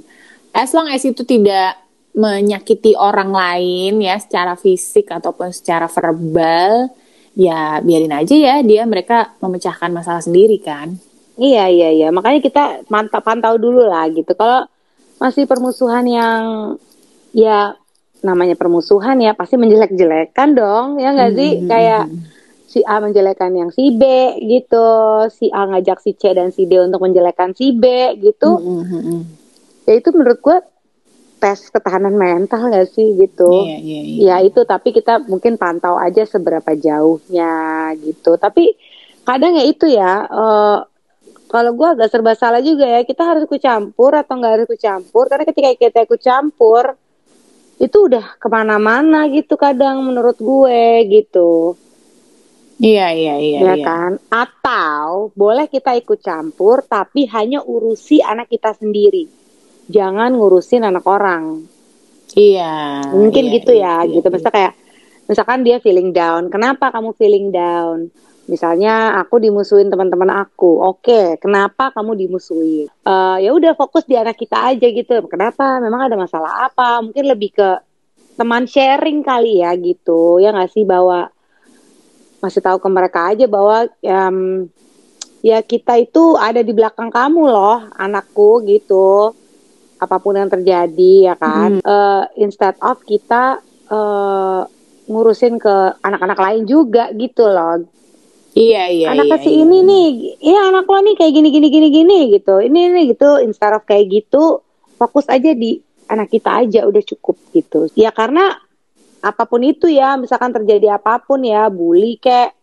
as 0.55 0.71
long 0.71 0.87
as 0.87 1.03
itu 1.03 1.27
tidak 1.27 1.83
menyakiti 2.15 2.95
orang 2.95 3.35
lain 3.35 3.99
ya 3.99 4.15
secara 4.15 4.55
fisik 4.55 5.11
ataupun 5.11 5.51
secara 5.51 5.91
verbal, 5.91 6.95
ya 7.33 7.81
biarin 7.81 8.13
aja 8.13 8.35
ya 8.37 8.55
dia 8.61 8.85
mereka 8.85 9.33
memecahkan 9.41 9.89
masalah 9.89 10.21
sendiri 10.21 10.61
kan. 10.61 10.97
Iya 11.37 11.65
iya 11.69 11.89
iya. 11.89 12.07
Makanya 12.13 12.39
kita 12.45 12.63
mantap 12.93 13.25
pantau 13.25 13.57
dulu 13.57 13.89
lah 13.89 14.05
gitu. 14.13 14.37
Kalau 14.37 14.69
masih 15.17 15.49
permusuhan 15.49 16.05
yang 16.05 16.41
ya 17.33 17.73
namanya 18.21 18.53
permusuhan 18.53 19.17
ya 19.19 19.33
pasti 19.33 19.57
menjelek-jelekan 19.57 20.49
dong. 20.53 21.01
Ya 21.01 21.09
nggak 21.13 21.31
sih? 21.33 21.51
Hmm, 21.57 21.67
kayak 21.69 22.03
si 22.69 22.79
A 22.85 23.01
menjelekan 23.01 23.53
yang 23.53 23.69
si 23.73 23.97
B 23.97 24.03
gitu. 24.45 24.89
Si 25.33 25.49
A 25.49 25.65
ngajak 25.73 26.05
si 26.05 26.13
C 26.13 26.37
dan 26.37 26.53
si 26.53 26.69
D 26.69 26.77
untuk 26.77 27.01
menjelekan 27.01 27.57
si 27.57 27.73
B 27.73 28.13
gitu. 28.21 28.61
Mm, 28.61 28.85
mm, 28.85 29.01
mm. 29.01 29.21
ya 29.89 29.93
itu 29.99 30.09
menurut 30.13 30.39
gue 30.39 30.57
tes 31.43 31.67
ketahanan 31.67 32.15
mental 32.15 32.71
nggak 32.71 32.87
sih 32.95 33.19
gitu. 33.19 33.67
Iya, 33.67 33.77
iya, 33.83 34.01
iya. 34.07 34.19
ya 34.23 34.35
itu 34.47 34.63
tapi 34.63 34.95
kita 34.95 35.27
mungkin 35.27 35.59
pantau 35.59 35.99
aja 35.99 36.23
seberapa 36.23 36.71
jauhnya 36.71 37.91
gitu. 37.99 38.39
Tapi 38.39 38.71
kadang 39.27 39.59
ya 39.59 39.67
itu 39.67 39.91
ya 39.91 40.23
eh, 40.23 40.77
kalau 41.51 41.71
gue 41.75 41.87
agak 41.99 42.07
serba 42.07 42.31
salah 42.39 42.63
juga 42.63 42.87
ya 42.87 43.03
kita 43.03 43.27
harus 43.27 43.43
ikut 43.43 43.59
campur 43.59 44.15
atau 44.15 44.39
nggak 44.39 44.51
harus 44.55 44.65
ikut 44.71 44.79
campur 44.79 45.27
karena 45.27 45.43
ketika 45.43 45.69
kita 45.75 45.99
ikut 46.07 46.21
campur 46.23 46.95
itu 47.83 47.97
udah 48.07 48.39
ke 48.39 48.47
mana-mana 48.47 49.27
gitu 49.27 49.59
kadang 49.59 49.99
menurut 49.99 50.39
gue 50.39 51.11
gitu. 51.11 51.75
Iya, 52.79 53.11
iya, 53.11 53.35
iya, 53.37 53.59
ya 53.59 53.73
iya. 53.75 53.83
kan? 53.83 54.11
Atau 54.31 55.35
boleh 55.35 55.67
kita 55.67 55.91
ikut 55.99 56.23
campur 56.23 56.87
tapi 56.87 57.27
hanya 57.27 57.59
urusi 57.67 58.23
anak 58.23 58.47
kita 58.47 58.71
sendiri 58.79 59.42
jangan 59.89 60.35
ngurusin 60.35 60.83
anak 60.87 61.03
orang. 61.07 61.67
Iya. 62.33 63.13
mungkin 63.13 63.45
iya, 63.45 63.53
gitu 63.61 63.71
ya 63.77 64.01
iya, 64.01 64.09
gitu. 64.09 64.25
iya. 64.25 64.33
misalnya 64.33 64.55
kayak 64.57 64.73
misalkan 65.29 65.59
dia 65.61 65.77
feeling 65.79 66.09
down. 66.09 66.49
Kenapa 66.49 66.89
kamu 66.89 67.13
feeling 67.13 67.53
down? 67.53 68.09
Misalnya 68.49 69.21
aku 69.23 69.39
dimusuhin 69.39 69.87
teman-teman 69.87 70.33
aku. 70.33 70.81
Oke 70.81 71.37
kenapa 71.37 71.93
kamu 71.93 72.17
dimusuhin? 72.25 72.89
Eh, 72.89 73.37
ya 73.45 73.53
udah 73.53 73.77
fokus 73.77 74.03
di 74.09 74.17
anak 74.17 74.35
kita 74.35 74.73
aja 74.73 74.87
gitu. 74.89 75.13
Kenapa? 75.29 75.77
Memang 75.79 76.09
ada 76.09 76.15
masalah 76.17 76.67
apa? 76.67 77.05
Mungkin 77.05 77.23
lebih 77.29 77.53
ke 77.55 77.69
teman 78.33 78.65
sharing 78.65 79.21
kali 79.21 79.61
ya 79.61 79.77
gitu. 79.77 80.41
Ya 80.41 80.51
nggak 80.51 80.73
sih? 80.73 80.83
Bahwa 80.83 81.29
masih 82.43 82.59
tahu 82.59 82.75
ke 82.83 82.89
mereka 82.91 83.31
aja 83.31 83.47
bahwa 83.47 83.87
em, 84.03 84.67
ya 85.39 85.63
kita 85.63 85.95
itu 85.95 86.35
ada 86.35 86.59
di 86.59 86.75
belakang 86.75 87.07
kamu 87.07 87.47
loh 87.47 87.87
anakku 87.95 88.59
gitu 88.67 89.31
apa 90.03 90.19
pun 90.19 90.35
yang 90.35 90.51
terjadi 90.51 91.33
ya 91.33 91.35
kan? 91.39 91.79
Eh, 91.79 92.23
instead 92.43 92.75
of 92.83 92.99
kita 93.03 93.63
eh, 93.89 94.61
ngurusin 95.07 95.59
ke 95.59 95.75
anak-anak 95.99 96.39
lain 96.39 96.63
juga 96.67 97.11
gitu 97.15 97.47
loh. 97.47 97.83
Iya, 98.53 98.85
iya, 98.93 99.07
anak 99.17 99.33
iya, 99.33 99.37
si 99.41 99.49
iya. 99.49 99.65
ini 99.65 99.77
nih 99.81 100.07
ya 100.37 100.69
anak 100.69 100.85
lo 100.85 101.01
nih 101.01 101.17
kayak 101.17 101.33
gini 101.33 101.49
gini 101.49 101.67
gini 101.73 101.87
gini 101.89 102.19
gitu. 102.37 102.61
Ini 102.61 102.79
nih 102.93 103.03
gitu. 103.17 103.41
Instead 103.41 103.73
of 103.73 103.83
kayak 103.89 104.13
gitu 104.13 104.61
fokus 105.01 105.25
aja 105.25 105.51
di 105.57 105.81
anak 106.05 106.29
kita 106.29 106.61
aja 106.61 106.85
udah 106.85 107.01
cukup 107.01 107.35
gitu. 107.49 107.89
Ya 107.97 108.13
karena 108.13 108.53
apa 109.23 109.43
pun 109.47 109.63
itu 109.63 109.89
ya 109.89 110.19
misalkan 110.19 110.53
terjadi 110.53 110.99
apa 110.99 111.17
pun 111.23 111.41
ya 111.41 111.71
bully 111.71 112.19
kayak 112.19 112.53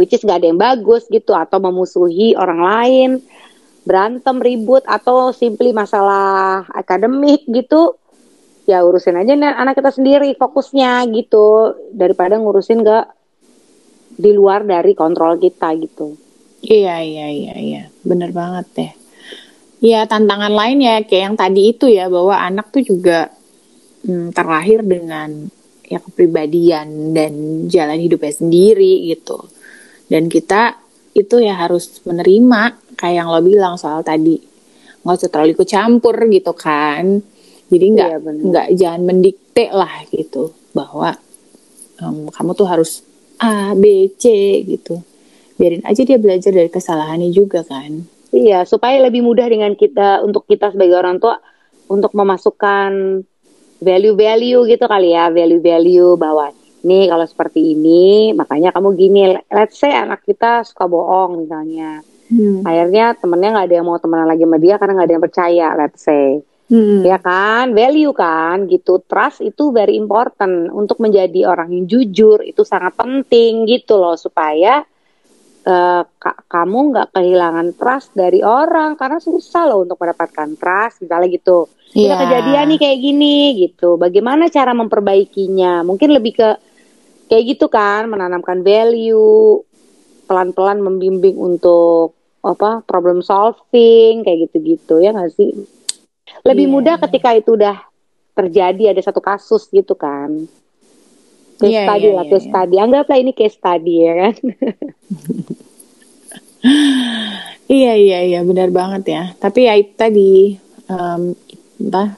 which 0.00 0.16
is 0.16 0.24
gak 0.24 0.40
ada 0.40 0.48
yang 0.48 0.56
bagus 0.56 1.04
gitu 1.12 1.36
atau 1.36 1.60
memusuhi 1.60 2.32
orang 2.38 2.60
lain 2.62 3.10
berantem 3.88 4.36
ribut 4.36 4.84
atau 4.84 5.32
simply 5.32 5.72
masalah 5.72 6.68
akademik 6.76 7.48
gitu 7.48 7.96
ya 8.68 8.84
urusin 8.84 9.16
aja 9.16 9.32
nih 9.32 9.48
anak 9.48 9.80
kita 9.80 9.88
sendiri 9.96 10.36
fokusnya 10.36 11.08
gitu 11.16 11.72
daripada 11.96 12.36
ngurusin 12.36 12.84
ke 12.84 12.98
di 14.18 14.30
luar 14.36 14.68
dari 14.68 14.92
kontrol 14.92 15.40
kita 15.40 15.72
gitu. 15.80 16.12
Iya, 16.60 17.00
iya, 17.00 17.26
iya, 17.30 17.54
iya. 17.54 17.82
Bener 18.02 18.34
banget 18.34 18.66
deh. 18.74 18.92
Iya, 19.78 20.10
tantangan 20.10 20.50
lain 20.50 20.82
ya 20.82 20.94
kayak 21.06 21.22
yang 21.32 21.36
tadi 21.38 21.62
itu 21.70 21.86
ya 21.86 22.10
bahwa 22.10 22.34
anak 22.34 22.74
tuh 22.74 22.82
juga 22.82 23.30
hmm, 24.02 24.34
terlahir 24.34 24.82
dengan 24.82 25.46
ya 25.86 26.02
kepribadian 26.02 27.14
dan 27.14 27.32
jalan 27.70 28.02
hidupnya 28.02 28.34
sendiri 28.34 29.06
gitu. 29.06 29.38
Dan 30.10 30.26
kita 30.26 30.82
itu 31.14 31.38
ya 31.38 31.62
harus 31.62 32.02
menerima 32.02 32.87
kayak 32.98 33.22
yang 33.22 33.28
lo 33.30 33.38
bilang 33.38 33.78
soal 33.78 34.02
tadi 34.02 34.34
nggak 35.06 35.14
usah 35.14 35.30
terlalu 35.30 35.54
ikut 35.54 35.68
campur 35.70 36.16
gitu 36.26 36.52
kan. 36.52 37.22
Jadi 37.70 37.86
nggak 37.94 38.10
Iya, 38.10 38.32
nggak 38.48 38.66
jangan 38.74 39.02
mendikte 39.06 39.64
lah 39.70 40.02
gitu 40.10 40.50
bahwa 40.74 41.14
em, 42.02 42.26
kamu 42.28 42.50
tuh 42.58 42.66
harus 42.66 43.06
A, 43.38 43.72
B, 43.78 44.10
C 44.18 44.26
gitu. 44.66 44.98
Biarin 45.54 45.86
aja 45.86 46.02
dia 46.02 46.18
belajar 46.18 46.50
dari 46.50 46.70
kesalahannya 46.70 47.30
juga 47.30 47.62
kan. 47.62 48.02
Iya, 48.34 48.66
supaya 48.66 48.98
lebih 49.00 49.24
mudah 49.24 49.46
dengan 49.46 49.72
kita 49.78 50.20
untuk 50.26 50.44
kita 50.44 50.74
sebagai 50.74 50.98
orang 50.98 51.22
tua 51.22 51.38
untuk 51.88 52.12
memasukkan 52.12 53.22
value-value 53.78 54.68
gitu 54.68 54.84
kali 54.84 55.14
ya, 55.14 55.30
value-value 55.30 56.18
bahwa 56.18 56.50
nih 56.82 57.10
kalau 57.10 57.26
seperti 57.26 57.74
ini 57.74 58.34
makanya 58.34 58.74
kamu 58.74 58.88
gini. 58.98 59.20
Let's 59.50 59.78
say 59.78 59.94
anak 59.94 60.26
kita 60.26 60.66
suka 60.66 60.86
bohong 60.86 61.46
misalnya. 61.46 62.02
Hmm. 62.28 62.60
Akhirnya 62.64 63.16
temennya 63.16 63.50
nggak 63.56 63.66
ada 63.72 63.76
yang 63.80 63.86
mau 63.88 63.98
temenan 63.98 64.28
lagi 64.28 64.44
sama 64.44 64.58
dia 64.60 64.74
karena 64.76 64.92
nggak 64.94 65.08
ada 65.08 65.14
yang 65.16 65.24
percaya, 65.24 65.66
let's 65.76 66.00
say. 66.04 66.28
Hmm. 66.68 67.00
Ya 67.00 67.16
kan, 67.16 67.72
value 67.72 68.12
kan 68.12 68.68
gitu. 68.68 69.00
Trust 69.08 69.40
itu 69.40 69.72
very 69.72 69.96
important 69.96 70.68
untuk 70.68 71.00
menjadi 71.00 71.48
orang 71.48 71.72
yang 71.72 71.84
jujur 71.88 72.44
itu 72.44 72.60
sangat 72.68 72.92
penting 72.92 73.64
gitu 73.64 73.96
loh 73.96 74.20
supaya 74.20 74.84
ka- 76.16 76.40
kamu 76.48 76.78
nggak 76.96 77.08
kehilangan 77.12 77.76
trust 77.76 78.16
dari 78.16 78.40
orang 78.40 78.96
karena 78.96 79.20
susah 79.20 79.68
loh 79.68 79.84
untuk 79.84 80.00
mendapatkan 80.00 80.56
trust 80.56 81.04
misalnya 81.04 81.28
gitu. 81.28 81.68
Kita 81.88 82.14
Iya. 82.16 82.20
kejadian 82.20 82.66
nih 82.72 82.78
kayak 82.80 82.98
gini 83.00 83.36
gitu. 83.64 83.96
Bagaimana 83.96 84.52
cara 84.52 84.72
memperbaikinya? 84.76 85.84
Mungkin 85.84 86.12
lebih 86.12 86.32
ke 86.36 86.48
kayak 87.28 87.44
gitu 87.56 87.68
kan, 87.68 88.08
menanamkan 88.08 88.60
value, 88.64 89.60
pelan-pelan 90.28 90.84
membimbing 90.84 91.36
untuk 91.36 92.16
apa 92.40 92.82
problem 92.86 93.20
solving 93.20 94.22
kayak 94.22 94.48
gitu-gitu 94.48 95.02
ya 95.02 95.10
nggak 95.10 95.34
sih? 95.34 95.52
Lebih 96.44 96.66
Iya. 96.68 96.72
mudah 96.72 96.96
ketika 97.02 97.34
itu 97.34 97.56
udah 97.56 97.76
terjadi 98.32 98.94
ada 98.94 99.02
satu 99.02 99.18
kasus 99.18 99.66
gitu 99.68 99.94
kan. 99.94 100.46
Case 101.58 101.74
Iya, 101.74 101.90
study 101.90 102.06
iya, 102.06 102.14
lah, 102.14 102.24
iya, 102.24 102.30
case 102.30 102.46
iya. 102.46 102.50
study. 102.54 102.74
Anggaplah 102.78 103.18
ini 103.18 103.32
case 103.34 103.56
study 103.58 103.94
ya 103.98 104.12
kan. 104.14 104.34
Iya 107.68 107.92
iya 107.94 108.18
iya 108.24 108.40
benar 108.42 108.72
banget 108.72 109.02
ya. 109.06 109.22
Tapi 109.36 109.68
ya 109.68 109.76
itu 109.76 109.92
tadi 109.92 110.56
em, 110.88 111.22
apa 111.84 112.16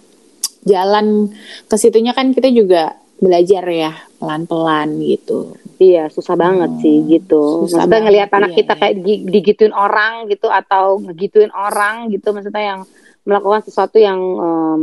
jalan 0.62 1.26
ke 1.66 1.76
situnya 1.76 2.14
kan 2.14 2.30
kita 2.30 2.48
juga 2.54 2.94
belajar 3.18 3.64
ya 3.66 3.92
pelan-pelan 4.16 5.02
gitu. 5.02 5.58
Iya, 5.80 6.12
susah 6.12 6.37
banget 6.37 6.76
sih 6.84 7.08
gitu. 7.08 7.40
Hmm, 7.40 7.64
susah 7.64 7.88
Maksudnya 7.88 7.88
banget, 7.88 8.04
ngelihat 8.04 8.30
anak 8.37 8.50
iya, 8.52 8.58
kita 8.60 8.72
iya. 8.76 8.80
kayak 8.84 8.94
di- 9.00 9.25
digituin 9.32 9.72
orang 9.72 10.28
gitu 10.28 10.52
atau 10.52 11.00
ngegituin 11.00 11.49
orang 11.56 12.12
gitu 12.12 12.37
maksudnya 12.37 12.64
yang 12.76 12.80
melakukan 13.25 13.64
sesuatu 13.64 13.96
yang 13.96 14.20
em, 14.20 14.82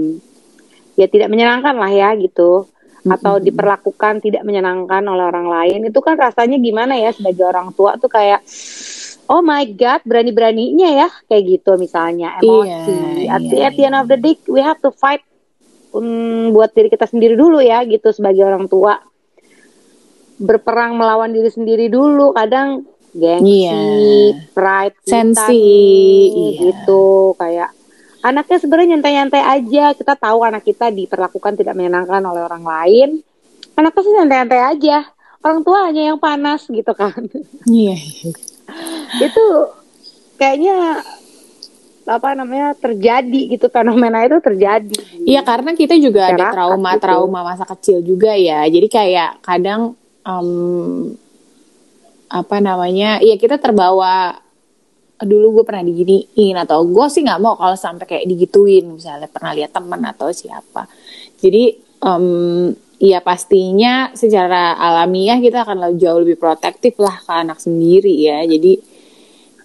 ya 0.98 1.06
tidak 1.06 1.30
menyenangkan 1.30 1.78
lah 1.78 1.92
ya 1.94 2.18
gitu. 2.18 2.66
Atau 3.08 3.40
diperlakukan 3.40 4.20
tidak 4.20 4.44
menyenangkan 4.44 5.00
oleh 5.06 5.24
orang 5.24 5.48
lain. 5.48 5.86
Itu 5.88 6.04
kan 6.04 6.20
rasanya 6.20 6.60
gimana 6.60 6.98
ya 6.98 7.16
sebagai 7.16 7.46
orang 7.46 7.72
tua 7.72 7.96
tuh 7.96 8.12
kayak 8.12 8.44
oh 9.32 9.40
my 9.40 9.64
god 9.80 10.04
berani-beraninya 10.04 10.90
ya 10.92 11.08
kayak 11.30 11.44
gitu 11.46 11.80
misalnya. 11.80 12.42
Emosi. 12.42 13.24
Iya, 13.24 13.32
at, 13.32 13.42
the, 13.48 13.56
iya, 13.56 13.68
at 13.70 13.74
the 13.78 13.84
end 13.86 13.96
of 13.96 14.06
the 14.12 14.18
day 14.20 14.36
we 14.52 14.60
have 14.60 14.82
to 14.84 14.92
fight 14.92 15.24
um, 15.96 16.52
buat 16.52 16.76
diri 16.76 16.92
kita 16.92 17.08
sendiri 17.08 17.40
dulu 17.40 17.64
ya 17.64 17.86
gitu 17.88 18.12
sebagai 18.12 18.44
orang 18.44 18.68
tua 18.68 19.00
berperang 20.38 20.94
melawan 20.94 21.30
diri 21.30 21.50
sendiri 21.50 21.90
dulu 21.90 22.32
kadang 22.32 22.86
gengsi 23.12 23.66
Iya. 23.66 23.82
pride 24.54 24.98
Sensi, 25.02 25.50
nih, 25.50 26.26
iya. 26.30 26.50
gitu 26.70 27.34
kayak 27.34 27.74
anaknya 28.22 28.58
sebenarnya 28.60 28.90
nyantai-nyantai 28.94 29.42
aja 29.42 29.86
kita 29.94 30.14
tahu 30.14 30.46
anak 30.46 30.62
kita 30.62 30.90
diperlakukan 30.90 31.58
tidak 31.58 31.74
menyenangkan 31.74 32.22
oleh 32.22 32.46
orang 32.46 32.62
lain 32.62 33.10
anaknya 33.74 34.02
sih 34.02 34.14
nyantai-nyantai 34.14 34.62
aja 34.78 34.98
orang 35.42 35.60
tua 35.62 35.90
hanya 35.90 36.14
yang 36.14 36.20
panas 36.20 36.66
gitu 36.68 36.94
kan 36.94 37.18
Iya. 37.66 37.98
itu 39.26 39.46
kayaknya 40.36 41.02
apa 42.08 42.40
namanya 42.40 42.72
terjadi 42.72 43.52
gitu 43.52 43.68
fenomena 43.68 44.24
itu 44.24 44.40
terjadi 44.40 44.96
Iya 45.28 45.44
karena 45.44 45.76
kita 45.76 45.98
juga 45.98 46.32
ada 46.32 46.56
trauma-trauma 46.56 47.44
masa 47.44 47.68
kecil 47.68 48.00
juga 48.00 48.32
ya. 48.32 48.64
Jadi 48.64 48.88
kayak 48.88 49.44
kadang 49.44 50.00
em, 50.28 50.50
apa 52.28 52.58
namanya? 52.60 53.24
Iya 53.24 53.40
kita 53.40 53.56
terbawa 53.58 54.36
dulu 55.18 55.62
gue 55.62 55.64
pernah 55.66 55.82
diginiin 55.82 56.54
atau 56.62 56.86
gue 56.86 57.06
sih 57.10 57.26
nggak 57.26 57.42
mau 57.42 57.58
kalau 57.58 57.74
sampai 57.74 58.06
kayak 58.06 58.26
digituin 58.30 58.86
misalnya 58.86 59.26
pernah 59.26 59.56
lihat 59.56 59.72
teman 59.74 60.04
atau 60.04 60.30
siapa. 60.30 60.86
Jadi 61.40 61.74
em, 62.04 62.26
ya 63.00 63.24
pastinya 63.24 64.12
secara 64.14 64.78
alamiah 64.78 65.40
kita 65.40 65.64
akan 65.66 65.98
jauh 65.98 66.22
lebih 66.22 66.38
protektif 66.38 66.98
lah 67.02 67.18
ke 67.18 67.32
anak 67.34 67.58
sendiri 67.64 68.14
ya. 68.14 68.44
Jadi 68.46 68.97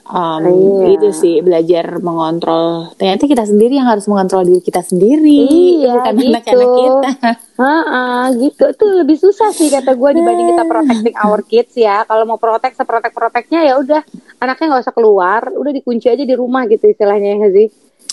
em, 0.05 0.43
Iya. 0.45 0.87
itu 0.93 1.09
sih 1.11 1.35
belajar 1.39 1.99
mengontrol. 1.99 2.91
Ternyata 2.95 3.25
kita 3.25 3.45
sendiri 3.45 3.75
yang 3.75 3.87
harus 3.87 4.05
mengontrol 4.05 4.43
diri 4.43 4.59
kita 4.59 4.81
sendiri, 4.81 5.47
Iya, 5.79 5.95
bukan 5.97 6.15
gitu. 6.17 6.29
anak-anak 6.29 6.69
kita. 6.75 7.09
Heeh, 7.63 8.23
gitu 8.41 8.65
tuh 8.75 8.91
lebih 8.99 9.17
susah 9.17 9.51
sih 9.51 9.69
kata 9.69 9.93
gue 9.93 10.11
dibanding 10.13 10.49
kita 10.51 10.65
protecting 10.65 11.17
our 11.17 11.41
kids 11.41 11.75
ya. 11.75 12.03
Kalau 12.03 12.25
mau 12.25 12.37
protek 12.37 12.73
seprotek 12.73 13.11
proteknya 13.11 13.63
ya 13.63 13.75
udah 13.77 14.03
anaknya 14.39 14.67
nggak 14.69 14.83
usah 14.83 14.93
keluar, 14.93 15.41
udah 15.49 15.71
dikunci 15.71 16.07
aja 16.07 16.23
di 16.23 16.35
rumah 16.35 16.67
gitu 16.67 16.85
istilahnya 16.85 17.39
ya 17.39 17.49
sih. 17.51 17.67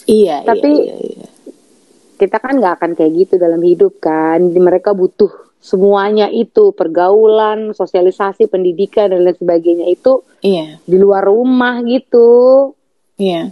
Iya, 0.05 0.35
Tapi- 0.43 0.69
iya, 0.79 0.95
iya, 0.95 1.17
iya. 1.17 1.27
Kita 2.19 2.37
kan 2.37 2.59
nggak 2.59 2.75
akan 2.83 2.91
kayak 2.93 3.11
gitu 3.15 3.33
dalam 3.39 3.63
hidup 3.63 4.03
kan. 4.03 4.43
Mereka 4.43 4.91
butuh 4.91 5.31
semuanya 5.59 6.27
itu 6.27 6.71
pergaulan, 6.71 7.71
sosialisasi, 7.71 8.47
pendidikan 8.47 9.11
dan 9.11 9.23
lain 9.23 9.35
sebagainya 9.35 9.87
itu 9.87 10.23
Iya, 10.39 10.79
di 10.83 10.97
luar 10.99 11.27
rumah 11.27 11.79
gitu. 11.83 12.71
iya. 13.15 13.51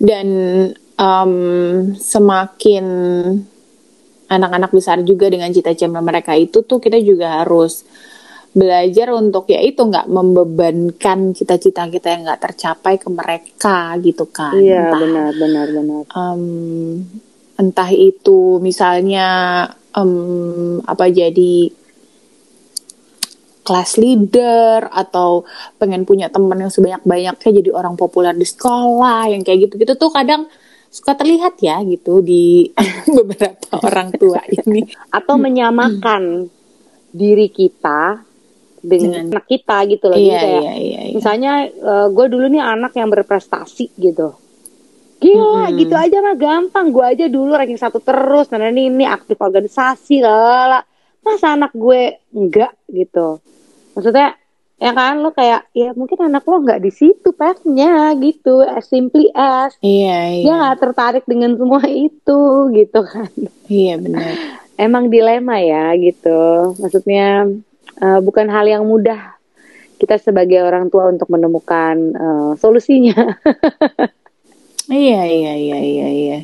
Dan 0.00 0.28
em, 0.96 1.32
semakin 1.96 2.84
anak-anak 4.26 4.70
besar 4.72 5.04
juga 5.04 5.28
dengan 5.30 5.52
cita-cita 5.52 6.00
mereka 6.00 6.34
itu 6.34 6.64
tuh 6.64 6.82
kita 6.82 6.98
juga 6.98 7.44
harus 7.44 7.84
belajar 8.56 9.12
untuk 9.12 9.44
ya 9.52 9.60
itu 9.60 9.84
nggak 9.84 10.08
membebankan 10.08 11.36
cita-cita 11.36 11.92
kita 11.92 12.08
yang 12.16 12.24
nggak 12.24 12.40
tercapai 12.40 12.96
ke 12.96 13.08
mereka 13.12 13.92
gitu 14.00 14.24
kan. 14.32 14.56
Iya 14.56 14.96
benar 14.96 15.30
benar 15.36 15.66
benar. 15.68 16.02
em, 16.08 16.42
entah 17.56 17.90
itu 17.90 18.60
misalnya 18.60 19.28
em, 19.96 20.12
apa 20.84 21.08
jadi 21.08 21.72
kelas 23.66 23.98
leader 23.98 24.86
atau 24.94 25.42
pengen 25.74 26.06
punya 26.06 26.30
teman 26.30 26.54
yang 26.54 26.70
sebanyak-banyaknya 26.70 27.50
jadi 27.50 27.70
orang 27.74 27.98
populer 27.98 28.30
di 28.30 28.46
sekolah 28.46 29.26
yang 29.26 29.42
kayak 29.42 29.66
gitu-gitu 29.66 29.98
tuh 29.98 30.14
kadang 30.14 30.46
suka 30.86 31.18
terlihat 31.18 31.58
ya 31.58 31.82
gitu 31.82 32.22
di 32.22 32.70
beberapa 33.18 33.82
orang 33.82 34.14
tua 34.14 34.38
ini. 34.46 34.86
Atau 35.10 35.34
menyamakan 35.34 36.46
diri 37.10 37.50
kita 37.50 38.22
dengan, 38.86 39.26
Dengan- 39.26 39.34
anak 39.34 39.46
kita 39.50 39.76
gitu 39.90 40.04
loh. 40.06 40.14
Jadi 40.14 40.30
Iya, 40.30 40.38
kayak 40.38 40.62
iya, 40.62 40.74
iya, 40.78 41.00
iya. 41.10 41.14
misalnya 41.18 41.52
gue 42.06 42.26
dulu 42.30 42.46
nih 42.46 42.62
anak 42.62 42.92
yang 42.94 43.10
berprestasi 43.10 43.98
gitu 43.98 44.30
gila 45.16 45.72
Mm-mm. 45.72 45.78
gitu 45.80 45.94
aja 45.96 46.16
mah 46.20 46.36
gampang. 46.36 46.86
Gue 46.92 47.04
aja 47.04 47.24
dulu 47.26 47.56
ranking 47.56 47.80
satu 47.80 47.98
terus. 48.00 48.52
Nah 48.52 48.68
ini 48.68 48.92
ini 48.92 49.04
aktif 49.08 49.40
organisasi 49.40 50.20
lala 50.20 50.84
masa 51.24 51.56
anak 51.58 51.72
gue 51.74 52.20
enggak 52.30 52.72
gitu. 52.86 53.40
Maksudnya 53.96 54.36
ya 54.76 54.92
kan 54.92 55.24
lo 55.24 55.32
kayak 55.32 55.72
ya 55.72 55.96
mungkin 55.96 56.20
anak 56.20 56.44
lo 56.44 56.60
nggak 56.60 56.84
di 56.84 56.92
situ 56.92 57.32
pathnya 57.32 58.12
gitu. 58.20 58.60
As 58.62 58.86
simply 58.86 59.32
as. 59.32 59.74
Iya, 59.80 60.40
iya. 60.40 60.42
dia 60.44 60.54
nggak 60.54 60.78
tertarik 60.84 61.24
dengan 61.24 61.56
semua 61.56 61.82
itu 61.88 62.40
gitu 62.76 63.00
kan. 63.02 63.32
Iya, 63.66 63.94
benar. 63.98 64.32
emang 64.86 65.08
dilema 65.08 65.56
ya 65.58 65.96
gitu. 65.96 66.76
Maksudnya 66.76 67.48
eh, 68.04 68.20
bukan 68.20 68.46
hal 68.52 68.68
yang 68.68 68.84
mudah 68.84 69.34
kita 69.96 70.20
sebagai 70.20 70.60
orang 70.60 70.92
tua 70.92 71.08
untuk 71.08 71.32
menemukan 71.32 71.96
eh, 72.12 72.52
solusinya 72.60 73.16
Iya, 74.86 75.22
iya, 75.26 75.52
iya, 75.58 75.78
iya, 75.82 76.08
iya. 76.08 76.38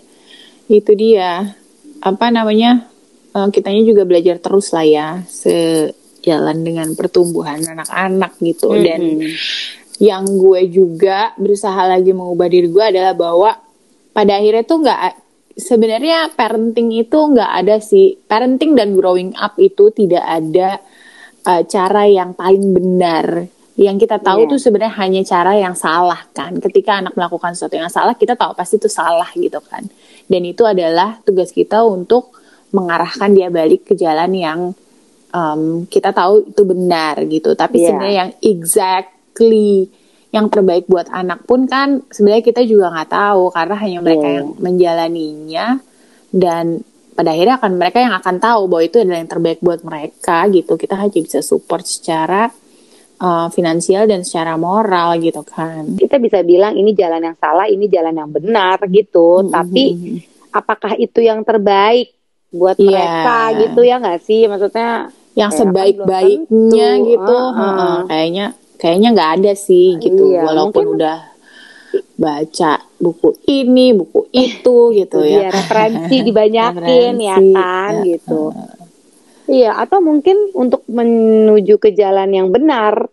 Itu 0.66 0.92
dia. 0.98 1.54
Apa 2.02 2.30
namanya? 2.34 2.90
eh, 3.32 3.48
kitanya 3.48 3.82
juga 3.86 4.04
belajar 4.04 4.36
terus 4.42 4.74
lah 4.76 4.84
ya, 4.84 5.08
sejalan 5.24 6.58
dengan 6.60 6.92
pertumbuhan 6.92 7.64
anak-anak 7.64 8.36
gitu. 8.42 8.76
Dan 8.76 9.00
Mm-mm. 9.22 9.32
yang 10.02 10.26
gue 10.26 10.68
juga 10.68 11.32
berusaha 11.38 11.88
lagi 11.88 12.12
mengubah 12.12 12.48
diri 12.50 12.68
gue 12.68 12.84
adalah 12.84 13.14
bahwa 13.16 13.50
pada 14.12 14.36
akhirnya 14.36 14.64
tuh 14.68 14.78
nggak 14.84 15.00
sebenarnya 15.56 16.32
parenting 16.32 16.92
itu 16.92 17.16
nggak 17.16 17.52
ada 17.64 17.76
sih 17.80 18.16
parenting 18.24 18.76
dan 18.76 18.96
growing 18.96 19.32
up 19.36 19.56
itu 19.60 19.92
tidak 19.92 20.24
ada 20.24 20.80
uh, 21.48 21.62
cara 21.64 22.08
yang 22.08 22.32
paling 22.36 22.72
benar 22.72 23.46
yang 23.74 23.96
kita 23.96 24.20
tahu 24.20 24.44
Iya. 24.44 24.50
tuh 24.52 24.58
sebenarnya 24.60 24.94
hanya 25.00 25.22
cara 25.24 25.52
yang 25.56 25.72
salah 25.72 26.20
kan 26.30 26.52
ketika 26.60 27.00
anak 27.00 27.16
melakukan 27.16 27.56
sesuatu 27.56 27.74
yang 27.74 27.88
salah 27.88 28.12
kita 28.12 28.36
tahu 28.36 28.52
pasti 28.52 28.76
itu 28.76 28.88
salah 28.88 29.28
gitu 29.32 29.58
kan 29.64 29.88
dan 30.28 30.42
itu 30.44 30.62
adalah 30.62 31.16
tugas 31.24 31.48
kita 31.50 31.80
untuk 31.80 32.36
mengarahkan 32.68 33.32
dia 33.32 33.48
balik 33.48 33.88
ke 33.88 33.94
jalan 33.96 34.28
yang 34.32 34.60
um, 35.30 35.88
kita 35.88 36.12
tahu 36.12 36.52
itu 36.52 36.62
benar 36.62 37.16
gitu 37.24 37.56
tapi 37.56 37.80
Iya. 37.80 37.86
sebenarnya 37.88 38.16
yang 38.18 38.30
exactly 38.44 39.88
yang 40.32 40.48
terbaik 40.48 40.88
buat 40.88 41.08
anak 41.08 41.44
pun 41.44 41.64
kan 41.64 42.00
sebenarnya 42.08 42.44
kita 42.44 42.64
juga 42.64 42.88
nggak 42.88 43.10
tahu 43.10 43.42
karena 43.52 43.76
hanya 43.76 43.98
mereka 44.00 44.26
Iya. 44.26 44.36
yang 44.36 44.48
menjalaninya 44.56 45.66
dan 46.28 46.64
pada 47.12 47.36
akhirnya 47.36 47.60
akan 47.60 47.72
mereka 47.76 47.98
yang 48.00 48.14
akan 48.16 48.36
tahu 48.36 48.62
bahwa 48.68 48.82
itu 48.84 48.96
adalah 49.00 49.20
yang 49.20 49.28
terbaik 49.28 49.60
buat 49.60 49.80
mereka 49.84 50.48
gitu 50.48 50.76
kita 50.76 50.96
hanya 50.96 51.20
bisa 51.20 51.40
support 51.40 51.84
secara 51.84 52.48
uh, 53.22 53.46
finansial 53.48 54.04
dan 54.04 54.20
secara 54.20 54.58
moral 54.58 55.14
gitu 55.16 55.40
kan. 55.40 55.94
Kita 55.94 56.18
bisa 56.18 56.42
bilang 56.42 56.74
ini 56.74 56.90
jalan 56.92 57.22
yang 57.22 57.36
salah 57.36 57.64
ini 57.64 57.86
jalan 57.86 58.12
yang 58.12 58.28
benar 58.28 58.82
gitu. 58.90 59.40
Mm-hmm. 59.40 59.52
tapi 59.52 59.84
apakah 60.50 60.92
itu 60.96 61.22
yang 61.22 61.40
terbaik 61.42 62.10
buat 62.50 62.76
Iya. 62.76 62.90
mereka 62.90 63.38
gitu 63.62 63.80
ya 63.80 63.96
nggak 63.96 64.20
sih? 64.20 64.44
Maksudnya 64.44 64.90
yang 65.32 65.48
kan 65.48 65.58
sebaik-baiknya 65.64 66.88
gitu 67.00 67.32
Ah, 67.32 67.48
ah. 67.48 67.56
heeh, 67.56 67.96
kayaknya 68.04 68.46
kayaknya 68.76 69.08
nggak 69.10 69.30
ada 69.38 69.52
sih 69.54 69.96
gitu. 69.96 70.24
Iya, 70.28 70.42
walaupun 70.44 70.84
mungkin- 70.84 70.96
udah 70.98 71.18
baca 72.16 72.72
buku 72.96 73.36
ini 73.46 73.92
buku 73.92 74.24
itu 74.30 74.76
gitu 74.92 75.18
itu 75.20 75.20
ya. 75.20 75.48
referensi 75.48 76.16
dibanyakin 76.26 77.14
ya 77.14 77.36
Referensi, 77.36 77.52
kan 77.52 77.92
ya, 77.92 78.04
gitu 78.06 78.42
iya 79.46 79.74
atau 79.74 79.98
mungkin 79.98 80.52
untuk 80.52 80.86
menuju 80.86 81.76
ke 81.76 81.90
jalan 81.92 82.28
yang 82.28 82.48
benar 82.48 83.06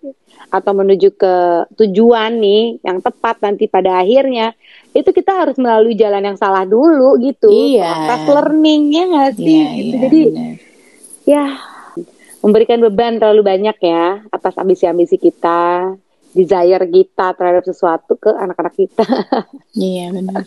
atau 0.50 0.72
menuju 0.74 1.14
ke 1.14 1.36
tujuan 1.76 2.34
nih 2.36 2.82
yang 2.82 3.00
tepat 3.00 3.38
nanti 3.40 3.66
pada 3.66 4.02
akhirnya 4.02 4.58
itu 4.92 5.06
kita 5.08 5.46
harus 5.46 5.56
melalui 5.56 5.94
jalan 5.94 6.24
yang 6.24 6.36
salah 6.36 6.66
dulu 6.66 7.18
gitu 7.20 7.46
Iya. 7.46 7.86
proses 8.08 8.22
learningnya 8.28 9.04
nggak 9.08 9.32
sih 9.36 9.46
Iya, 9.56 9.70
gitu. 9.70 9.86
iya, 9.86 10.00
jadi 10.02 10.22
benar. 10.26 10.56
ya 11.24 11.44
memberikan 12.40 12.80
beban 12.80 13.20
terlalu 13.20 13.42
banyak 13.44 13.78
ya 13.78 14.06
atas 14.28 14.56
ambisi-ambisi 14.56 15.18
kita 15.18 15.94
desire 16.30 16.86
kita 16.88 17.34
terhadap 17.34 17.64
sesuatu 17.64 18.16
ke 18.16 18.32
anak-anak 18.32 18.74
kita 18.74 19.06
iya 19.76 20.10
benar 20.10 20.46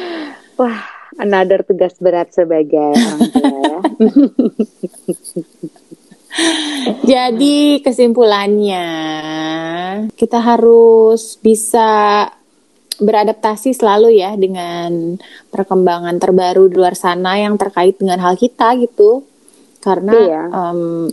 wah 0.60 0.78
another 1.18 1.62
tugas 1.62 1.94
berat 2.00 2.30
sebagai 2.34 2.94
orang 2.94 3.20
tua 3.30 3.50
ya 3.62 3.80
Jadi 7.06 7.78
kesimpulannya 7.78 8.88
kita 10.18 10.42
harus 10.42 11.38
bisa 11.38 12.26
beradaptasi 12.98 13.74
selalu 13.74 14.18
ya 14.18 14.34
dengan 14.34 15.18
perkembangan 15.50 16.18
terbaru 16.18 16.70
di 16.70 16.74
luar 16.78 16.98
sana 16.98 17.38
yang 17.38 17.54
terkait 17.54 17.98
dengan 17.98 18.18
hal 18.22 18.34
kita 18.34 18.74
gitu. 18.82 19.22
Karena 19.78 20.14
Iya. 20.14 20.42
em, 20.50 21.10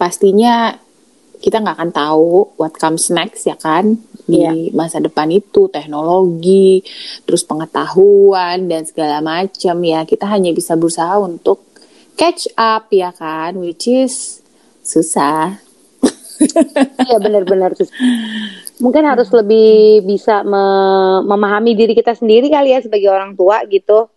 pastinya 0.00 0.72
kita 1.42 1.58
nggak 1.58 1.76
akan 1.76 1.92
tahu 1.92 2.54
what 2.56 2.72
comes 2.78 3.10
next 3.10 3.44
ya 3.50 3.58
kan 3.58 3.98
di 4.22 4.38
Iya. 4.38 4.52
masa 4.72 5.02
depan 5.02 5.28
itu 5.30 5.66
teknologi, 5.66 6.80
terus 7.26 7.42
pengetahuan 7.42 8.70
dan 8.70 8.86
segala 8.86 9.18
macam 9.18 9.76
ya. 9.82 10.06
Kita 10.06 10.30
hanya 10.30 10.54
bisa 10.54 10.78
berusaha 10.78 11.18
untuk 11.18 11.66
catch 12.14 12.46
up 12.54 12.86
ya 12.92 13.10
kan, 13.10 13.58
which 13.58 13.90
is 13.90 14.40
susah. 14.82 15.58
iya 17.06 17.22
benar-benar 17.22 17.70
sus- 17.78 17.94
mungkin 18.82 19.06
harus 19.06 19.30
lebih 19.30 20.02
bisa 20.02 20.42
me- 20.42 21.22
memahami 21.22 21.78
diri 21.78 21.94
kita 21.94 22.18
sendiri 22.18 22.50
kali 22.50 22.74
ya 22.74 22.82
sebagai 22.82 23.10
orang 23.10 23.38
tua 23.38 23.62
gitu. 23.70 24.10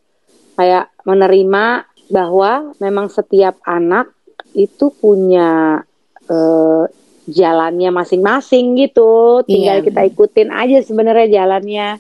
Kayak 0.56 0.90
menerima 1.06 1.66
bahwa 2.10 2.72
memang 2.80 3.10
setiap 3.10 3.60
anak 3.66 4.10
itu 4.56 4.90
punya 4.94 5.82
eh, 6.26 6.84
jalannya 7.26 7.90
masing-masing 7.90 8.78
gitu 8.78 9.42
tinggal 9.44 9.82
Iya. 9.82 9.86
kita 9.86 10.02
ikutin 10.08 10.50
aja 10.50 10.78
sebenarnya 10.82 11.28
jalannya 11.42 11.98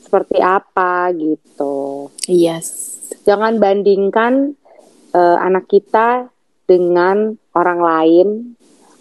seperti 0.00 0.38
apa 0.38 1.10
gitu 1.12 2.08
Yes. 2.24 2.94
jangan 3.22 3.58
bandingkan 3.58 4.54
eh, 5.10 5.36
anak 5.38 5.66
kita 5.66 6.30
dengan 6.64 7.34
orang 7.52 7.80
lain 7.82 8.28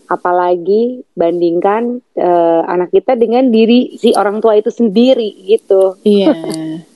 apalagi 0.06 1.06
bandingkan 1.14 2.02
eh, 2.14 2.62
anak 2.66 2.90
kita 2.90 3.14
dengan 3.14 3.48
diri 3.48 3.96
si 3.96 4.14
orang 4.14 4.42
tua 4.42 4.58
itu 4.58 4.70
sendiri 4.70 5.30
gitu 5.48 5.98
Iya. 6.02 6.34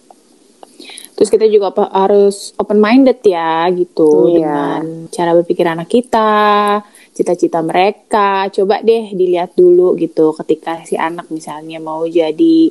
Terus 1.17 1.33
kita 1.33 1.49
juga 1.49 1.73
harus 1.97 2.53
open 2.61 2.77
minded 2.77 3.25
ya 3.25 3.65
gitu 3.73 4.29
Iya. 4.29 4.33
dengan 4.37 4.81
cara 5.09 5.33
berpikir 5.33 5.65
anak 5.65 5.89
kita, 5.89 6.77
cita-cita 7.17 7.65
mereka. 7.65 8.45
Coba 8.53 8.86
deh 8.86 9.10
dilihat 9.17 9.58
dulu 9.58 9.97
gitu 9.97 10.38
ketika 10.38 10.86
si 10.86 10.93
anak 10.93 11.34
misalnya 11.34 11.82
mau 11.82 12.06
jadi 12.06 12.69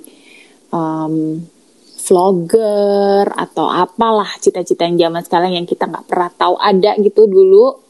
um, 0.71 1.43
vlogger 2.07 3.27
atau 3.35 3.67
apalah 3.67 4.31
cita-cita 4.39 4.87
yang 4.87 5.11
zaman 5.11 5.23
sekarang 5.27 5.51
yang 5.59 5.67
kita 5.67 5.91
nggak 5.91 6.07
pernah 6.07 6.31
tahu 6.31 6.55
ada 6.63 6.95
gitu 7.03 7.27
dulu. 7.27 7.86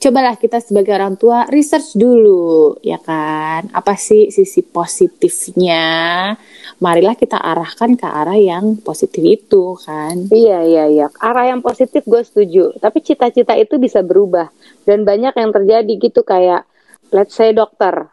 Cobalah 0.00 0.40
kita 0.40 0.64
sebagai 0.64 0.96
orang 0.96 1.20
tua 1.20 1.44
research 1.52 1.92
dulu 1.92 2.72
ya 2.80 2.96
kan. 2.96 3.68
Apa 3.68 4.00
sih 4.00 4.32
sisi 4.32 4.64
positifnya? 4.64 6.32
Marilah 6.80 7.12
kita 7.20 7.36
arahkan 7.36 8.00
ke 8.00 8.08
arah 8.08 8.40
yang 8.40 8.80
positif 8.80 9.20
itu 9.20 9.76
kan. 9.76 10.24
Iya 10.32 10.64
iya 10.64 10.84
iya. 10.88 11.06
Arah 11.20 11.52
yang 11.52 11.60
positif 11.60 12.00
gue 12.08 12.24
setuju. 12.24 12.72
Tapi 12.80 13.04
cita-cita 13.04 13.52
itu 13.60 13.76
bisa 13.76 14.00
berubah. 14.00 14.48
Dan 14.88 15.04
banyak 15.04 15.36
yang 15.36 15.52
terjadi 15.52 15.92
gitu 16.00 16.24
kayak 16.24 16.64
let's 17.12 17.36
say 17.36 17.52
dokter. 17.52 18.08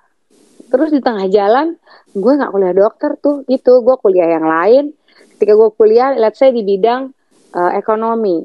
Terus 0.67 0.91
di 0.91 0.99
tengah 0.99 1.31
jalan 1.31 1.79
gue 2.11 2.33
nggak 2.35 2.51
kuliah 2.51 2.75
dokter 2.75 3.15
tuh 3.15 3.47
gitu. 3.47 3.79
Gue 3.79 3.95
kuliah 4.03 4.27
yang 4.27 4.43
lain. 4.43 4.91
Ketika 5.39 5.55
gue 5.55 5.71
kuliah 5.71 6.19
let's 6.19 6.35
say 6.35 6.51
di 6.51 6.67
bidang 6.67 7.15
eh, 7.55 7.71
ekonomi. 7.79 8.43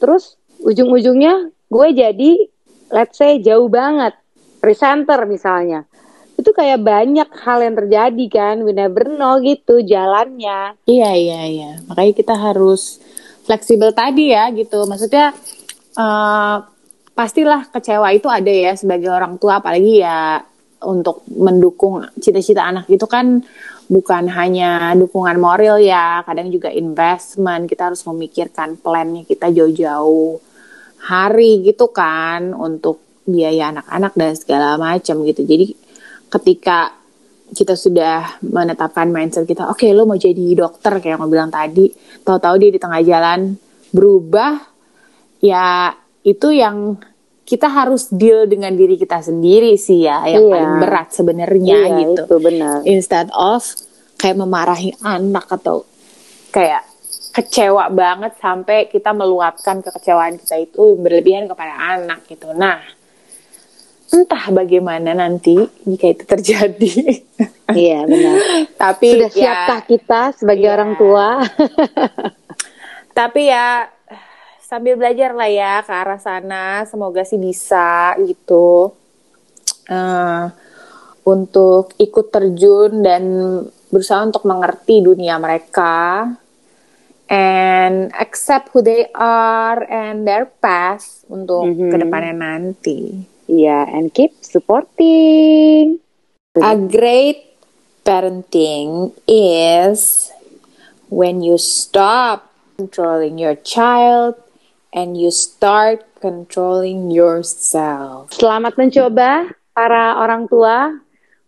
Terus 0.00 0.40
ujung-ujungnya 0.64 1.52
gue 1.68 1.88
jadi 1.92 2.32
let's 2.92 3.16
say 3.18 3.38
jauh 3.40 3.68
banget 3.70 4.14
presenter 4.58 5.22
misalnya 5.24 5.86
itu 6.38 6.54
kayak 6.54 6.78
banyak 6.86 7.28
hal 7.42 7.58
yang 7.66 7.74
terjadi 7.74 8.24
kan 8.30 8.56
we 8.62 8.70
never 8.70 9.10
know 9.10 9.42
gitu 9.42 9.82
jalannya 9.82 10.78
Iya 10.86 11.10
iya 11.18 11.40
iya. 11.50 11.72
Makanya 11.90 12.12
kita 12.14 12.34
harus 12.38 13.02
fleksibel 13.42 13.90
tadi 13.90 14.30
ya 14.30 14.46
gitu. 14.54 14.86
Maksudnya 14.86 15.34
eh, 15.98 16.56
pastilah 17.18 17.66
kecewa 17.74 18.14
itu 18.14 18.30
ada 18.30 18.46
ya 18.46 18.78
sebagai 18.78 19.10
orang 19.10 19.34
tua 19.42 19.58
apalagi 19.58 19.98
ya 19.98 20.38
untuk 20.86 21.26
mendukung 21.34 22.06
cita-cita 22.22 22.62
anak 22.62 22.86
itu 22.86 23.02
kan 23.10 23.42
bukan 23.90 24.30
hanya 24.30 24.94
dukungan 24.94 25.42
moral 25.42 25.82
ya, 25.82 26.22
kadang 26.22 26.54
juga 26.54 26.70
investment. 26.70 27.66
Kita 27.66 27.90
harus 27.90 28.06
memikirkan 28.06 28.78
plannya 28.78 29.26
kita 29.26 29.50
jauh-jauh 29.50 30.38
hari 31.02 31.62
gitu 31.62 31.90
kan 31.90 32.52
untuk 32.54 33.02
biaya 33.28 33.70
anak-anak 33.70 34.12
dan 34.16 34.32
segala 34.34 34.80
macam 34.80 35.20
gitu. 35.22 35.44
Jadi 35.44 35.76
ketika 36.28 36.96
kita 37.48 37.76
sudah 37.76 38.40
menetapkan 38.44 39.08
mindset 39.08 39.48
kita, 39.48 39.68
oke 39.68 39.84
lo 39.92 40.04
mau 40.04 40.16
jadi 40.16 40.52
dokter 40.52 41.00
kayak 41.00 41.16
yang 41.20 41.32
bilang 41.32 41.48
tadi, 41.52 41.88
tahu-tahu 42.24 42.54
dia 42.60 42.70
di 42.72 42.80
tengah 42.80 43.00
jalan 43.00 43.56
berubah, 43.88 44.60
ya 45.40 45.92
itu 46.24 46.52
yang 46.52 46.96
kita 47.48 47.64
harus 47.72 48.12
deal 48.12 48.44
dengan 48.44 48.76
diri 48.76 49.00
kita 49.00 49.24
sendiri 49.24 49.80
sih 49.80 50.04
ya, 50.04 50.28
yang 50.28 50.44
Iya. 50.44 50.52
paling 50.52 50.74
berat 50.84 51.08
sebenarnya 51.16 51.76
Iya, 51.88 51.96
gitu. 52.04 52.22
itu 52.28 52.36
benar 52.44 52.76
Instead 52.84 53.32
of 53.32 53.64
kayak 54.20 54.36
memarahi 54.36 54.92
anak 55.00 55.48
atau 55.48 55.88
kayak 56.52 56.84
kecewa 57.38 57.86
banget 57.88 58.34
sampai 58.42 58.90
kita 58.90 59.14
meluapkan 59.14 59.78
kekecewaan 59.78 60.34
kita 60.36 60.58
itu 60.58 60.98
berlebihan 60.98 61.46
kepada 61.46 61.74
anak 61.94 62.26
gitu. 62.26 62.50
Nah, 62.50 62.82
entah 64.10 64.44
bagaimana 64.50 65.14
nanti 65.14 65.54
jika 65.86 66.06
itu 66.10 66.24
terjadi. 66.26 66.92
Iya 67.68 68.00
benar. 68.08 68.36
Tapi 68.80 69.08
Sudah 69.12 69.28
ya, 69.28 69.36
siapkah 69.36 69.80
kita 69.84 70.20
sebagai 70.32 70.64
Iya. 70.64 70.72
orang 70.72 70.96
tua? 70.96 71.44
tapi 73.18 73.52
ya 73.52 73.92
sambil 74.64 74.96
belajar 74.96 75.36
lah 75.36 75.52
ya 75.52 75.84
ke 75.84 75.92
arah 75.92 76.16
sana. 76.16 76.88
Semoga 76.88 77.28
sih 77.28 77.36
bisa 77.36 78.16
gitu. 78.24 78.96
Eh, 79.84 80.44
untuk 81.28 81.92
ikut 82.00 82.32
terjun 82.32 83.04
dan 83.04 83.22
berusaha 83.92 84.24
untuk 84.24 84.48
mengerti 84.48 85.04
dunia 85.04 85.36
mereka 85.36 86.32
and 87.28 88.08
accept 88.16 88.72
who 88.72 88.80
they 88.80 89.08
are 89.16 89.84
and 89.86 90.24
their 90.24 90.48
past 90.60 91.28
untuk 91.28 91.68
Mhm. 91.68 91.92
ke 91.92 91.96
depannya 92.00 92.34
nanti. 92.34 93.00
Iya, 93.48 93.88
and 93.88 94.12
keep 94.12 94.36
supporting. 94.44 96.00
A 96.58 96.74
great 96.74 97.48
parenting 98.02 99.12
is 99.28 100.28
when 101.08 101.40
you 101.40 101.56
stop 101.56 102.48
controlling 102.76 103.40
your 103.40 103.56
child 103.56 104.36
and 104.92 105.16
you 105.16 105.32
start 105.32 106.04
controlling 106.20 107.08
yourself. 107.08 108.32
Selamat 108.36 108.76
mencoba 108.76 109.48
para 109.72 110.18
orang 110.20 110.48
tua. 110.50 110.92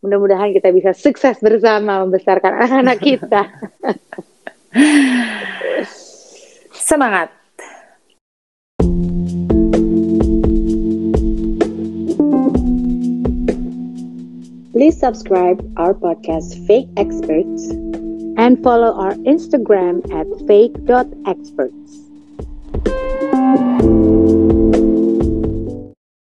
Mudah-mudahan 0.00 0.56
kita 0.56 0.72
bisa 0.72 0.96
sukses 0.96 1.36
bersama 1.44 2.00
membesarkan 2.06 2.52
anak-anak 2.64 2.98
kita. 3.02 3.42
Semangat. 6.70 7.30
Please 14.70 14.94
subscribe 14.94 15.58
our 15.76 15.92
podcast 15.92 16.54
Fake 16.66 16.86
Experts 16.96 17.70
and 18.38 18.62
follow 18.62 18.94
our 18.94 19.14
Instagram 19.26 20.06
at 20.14 20.26
fake.experts. 20.46 22.10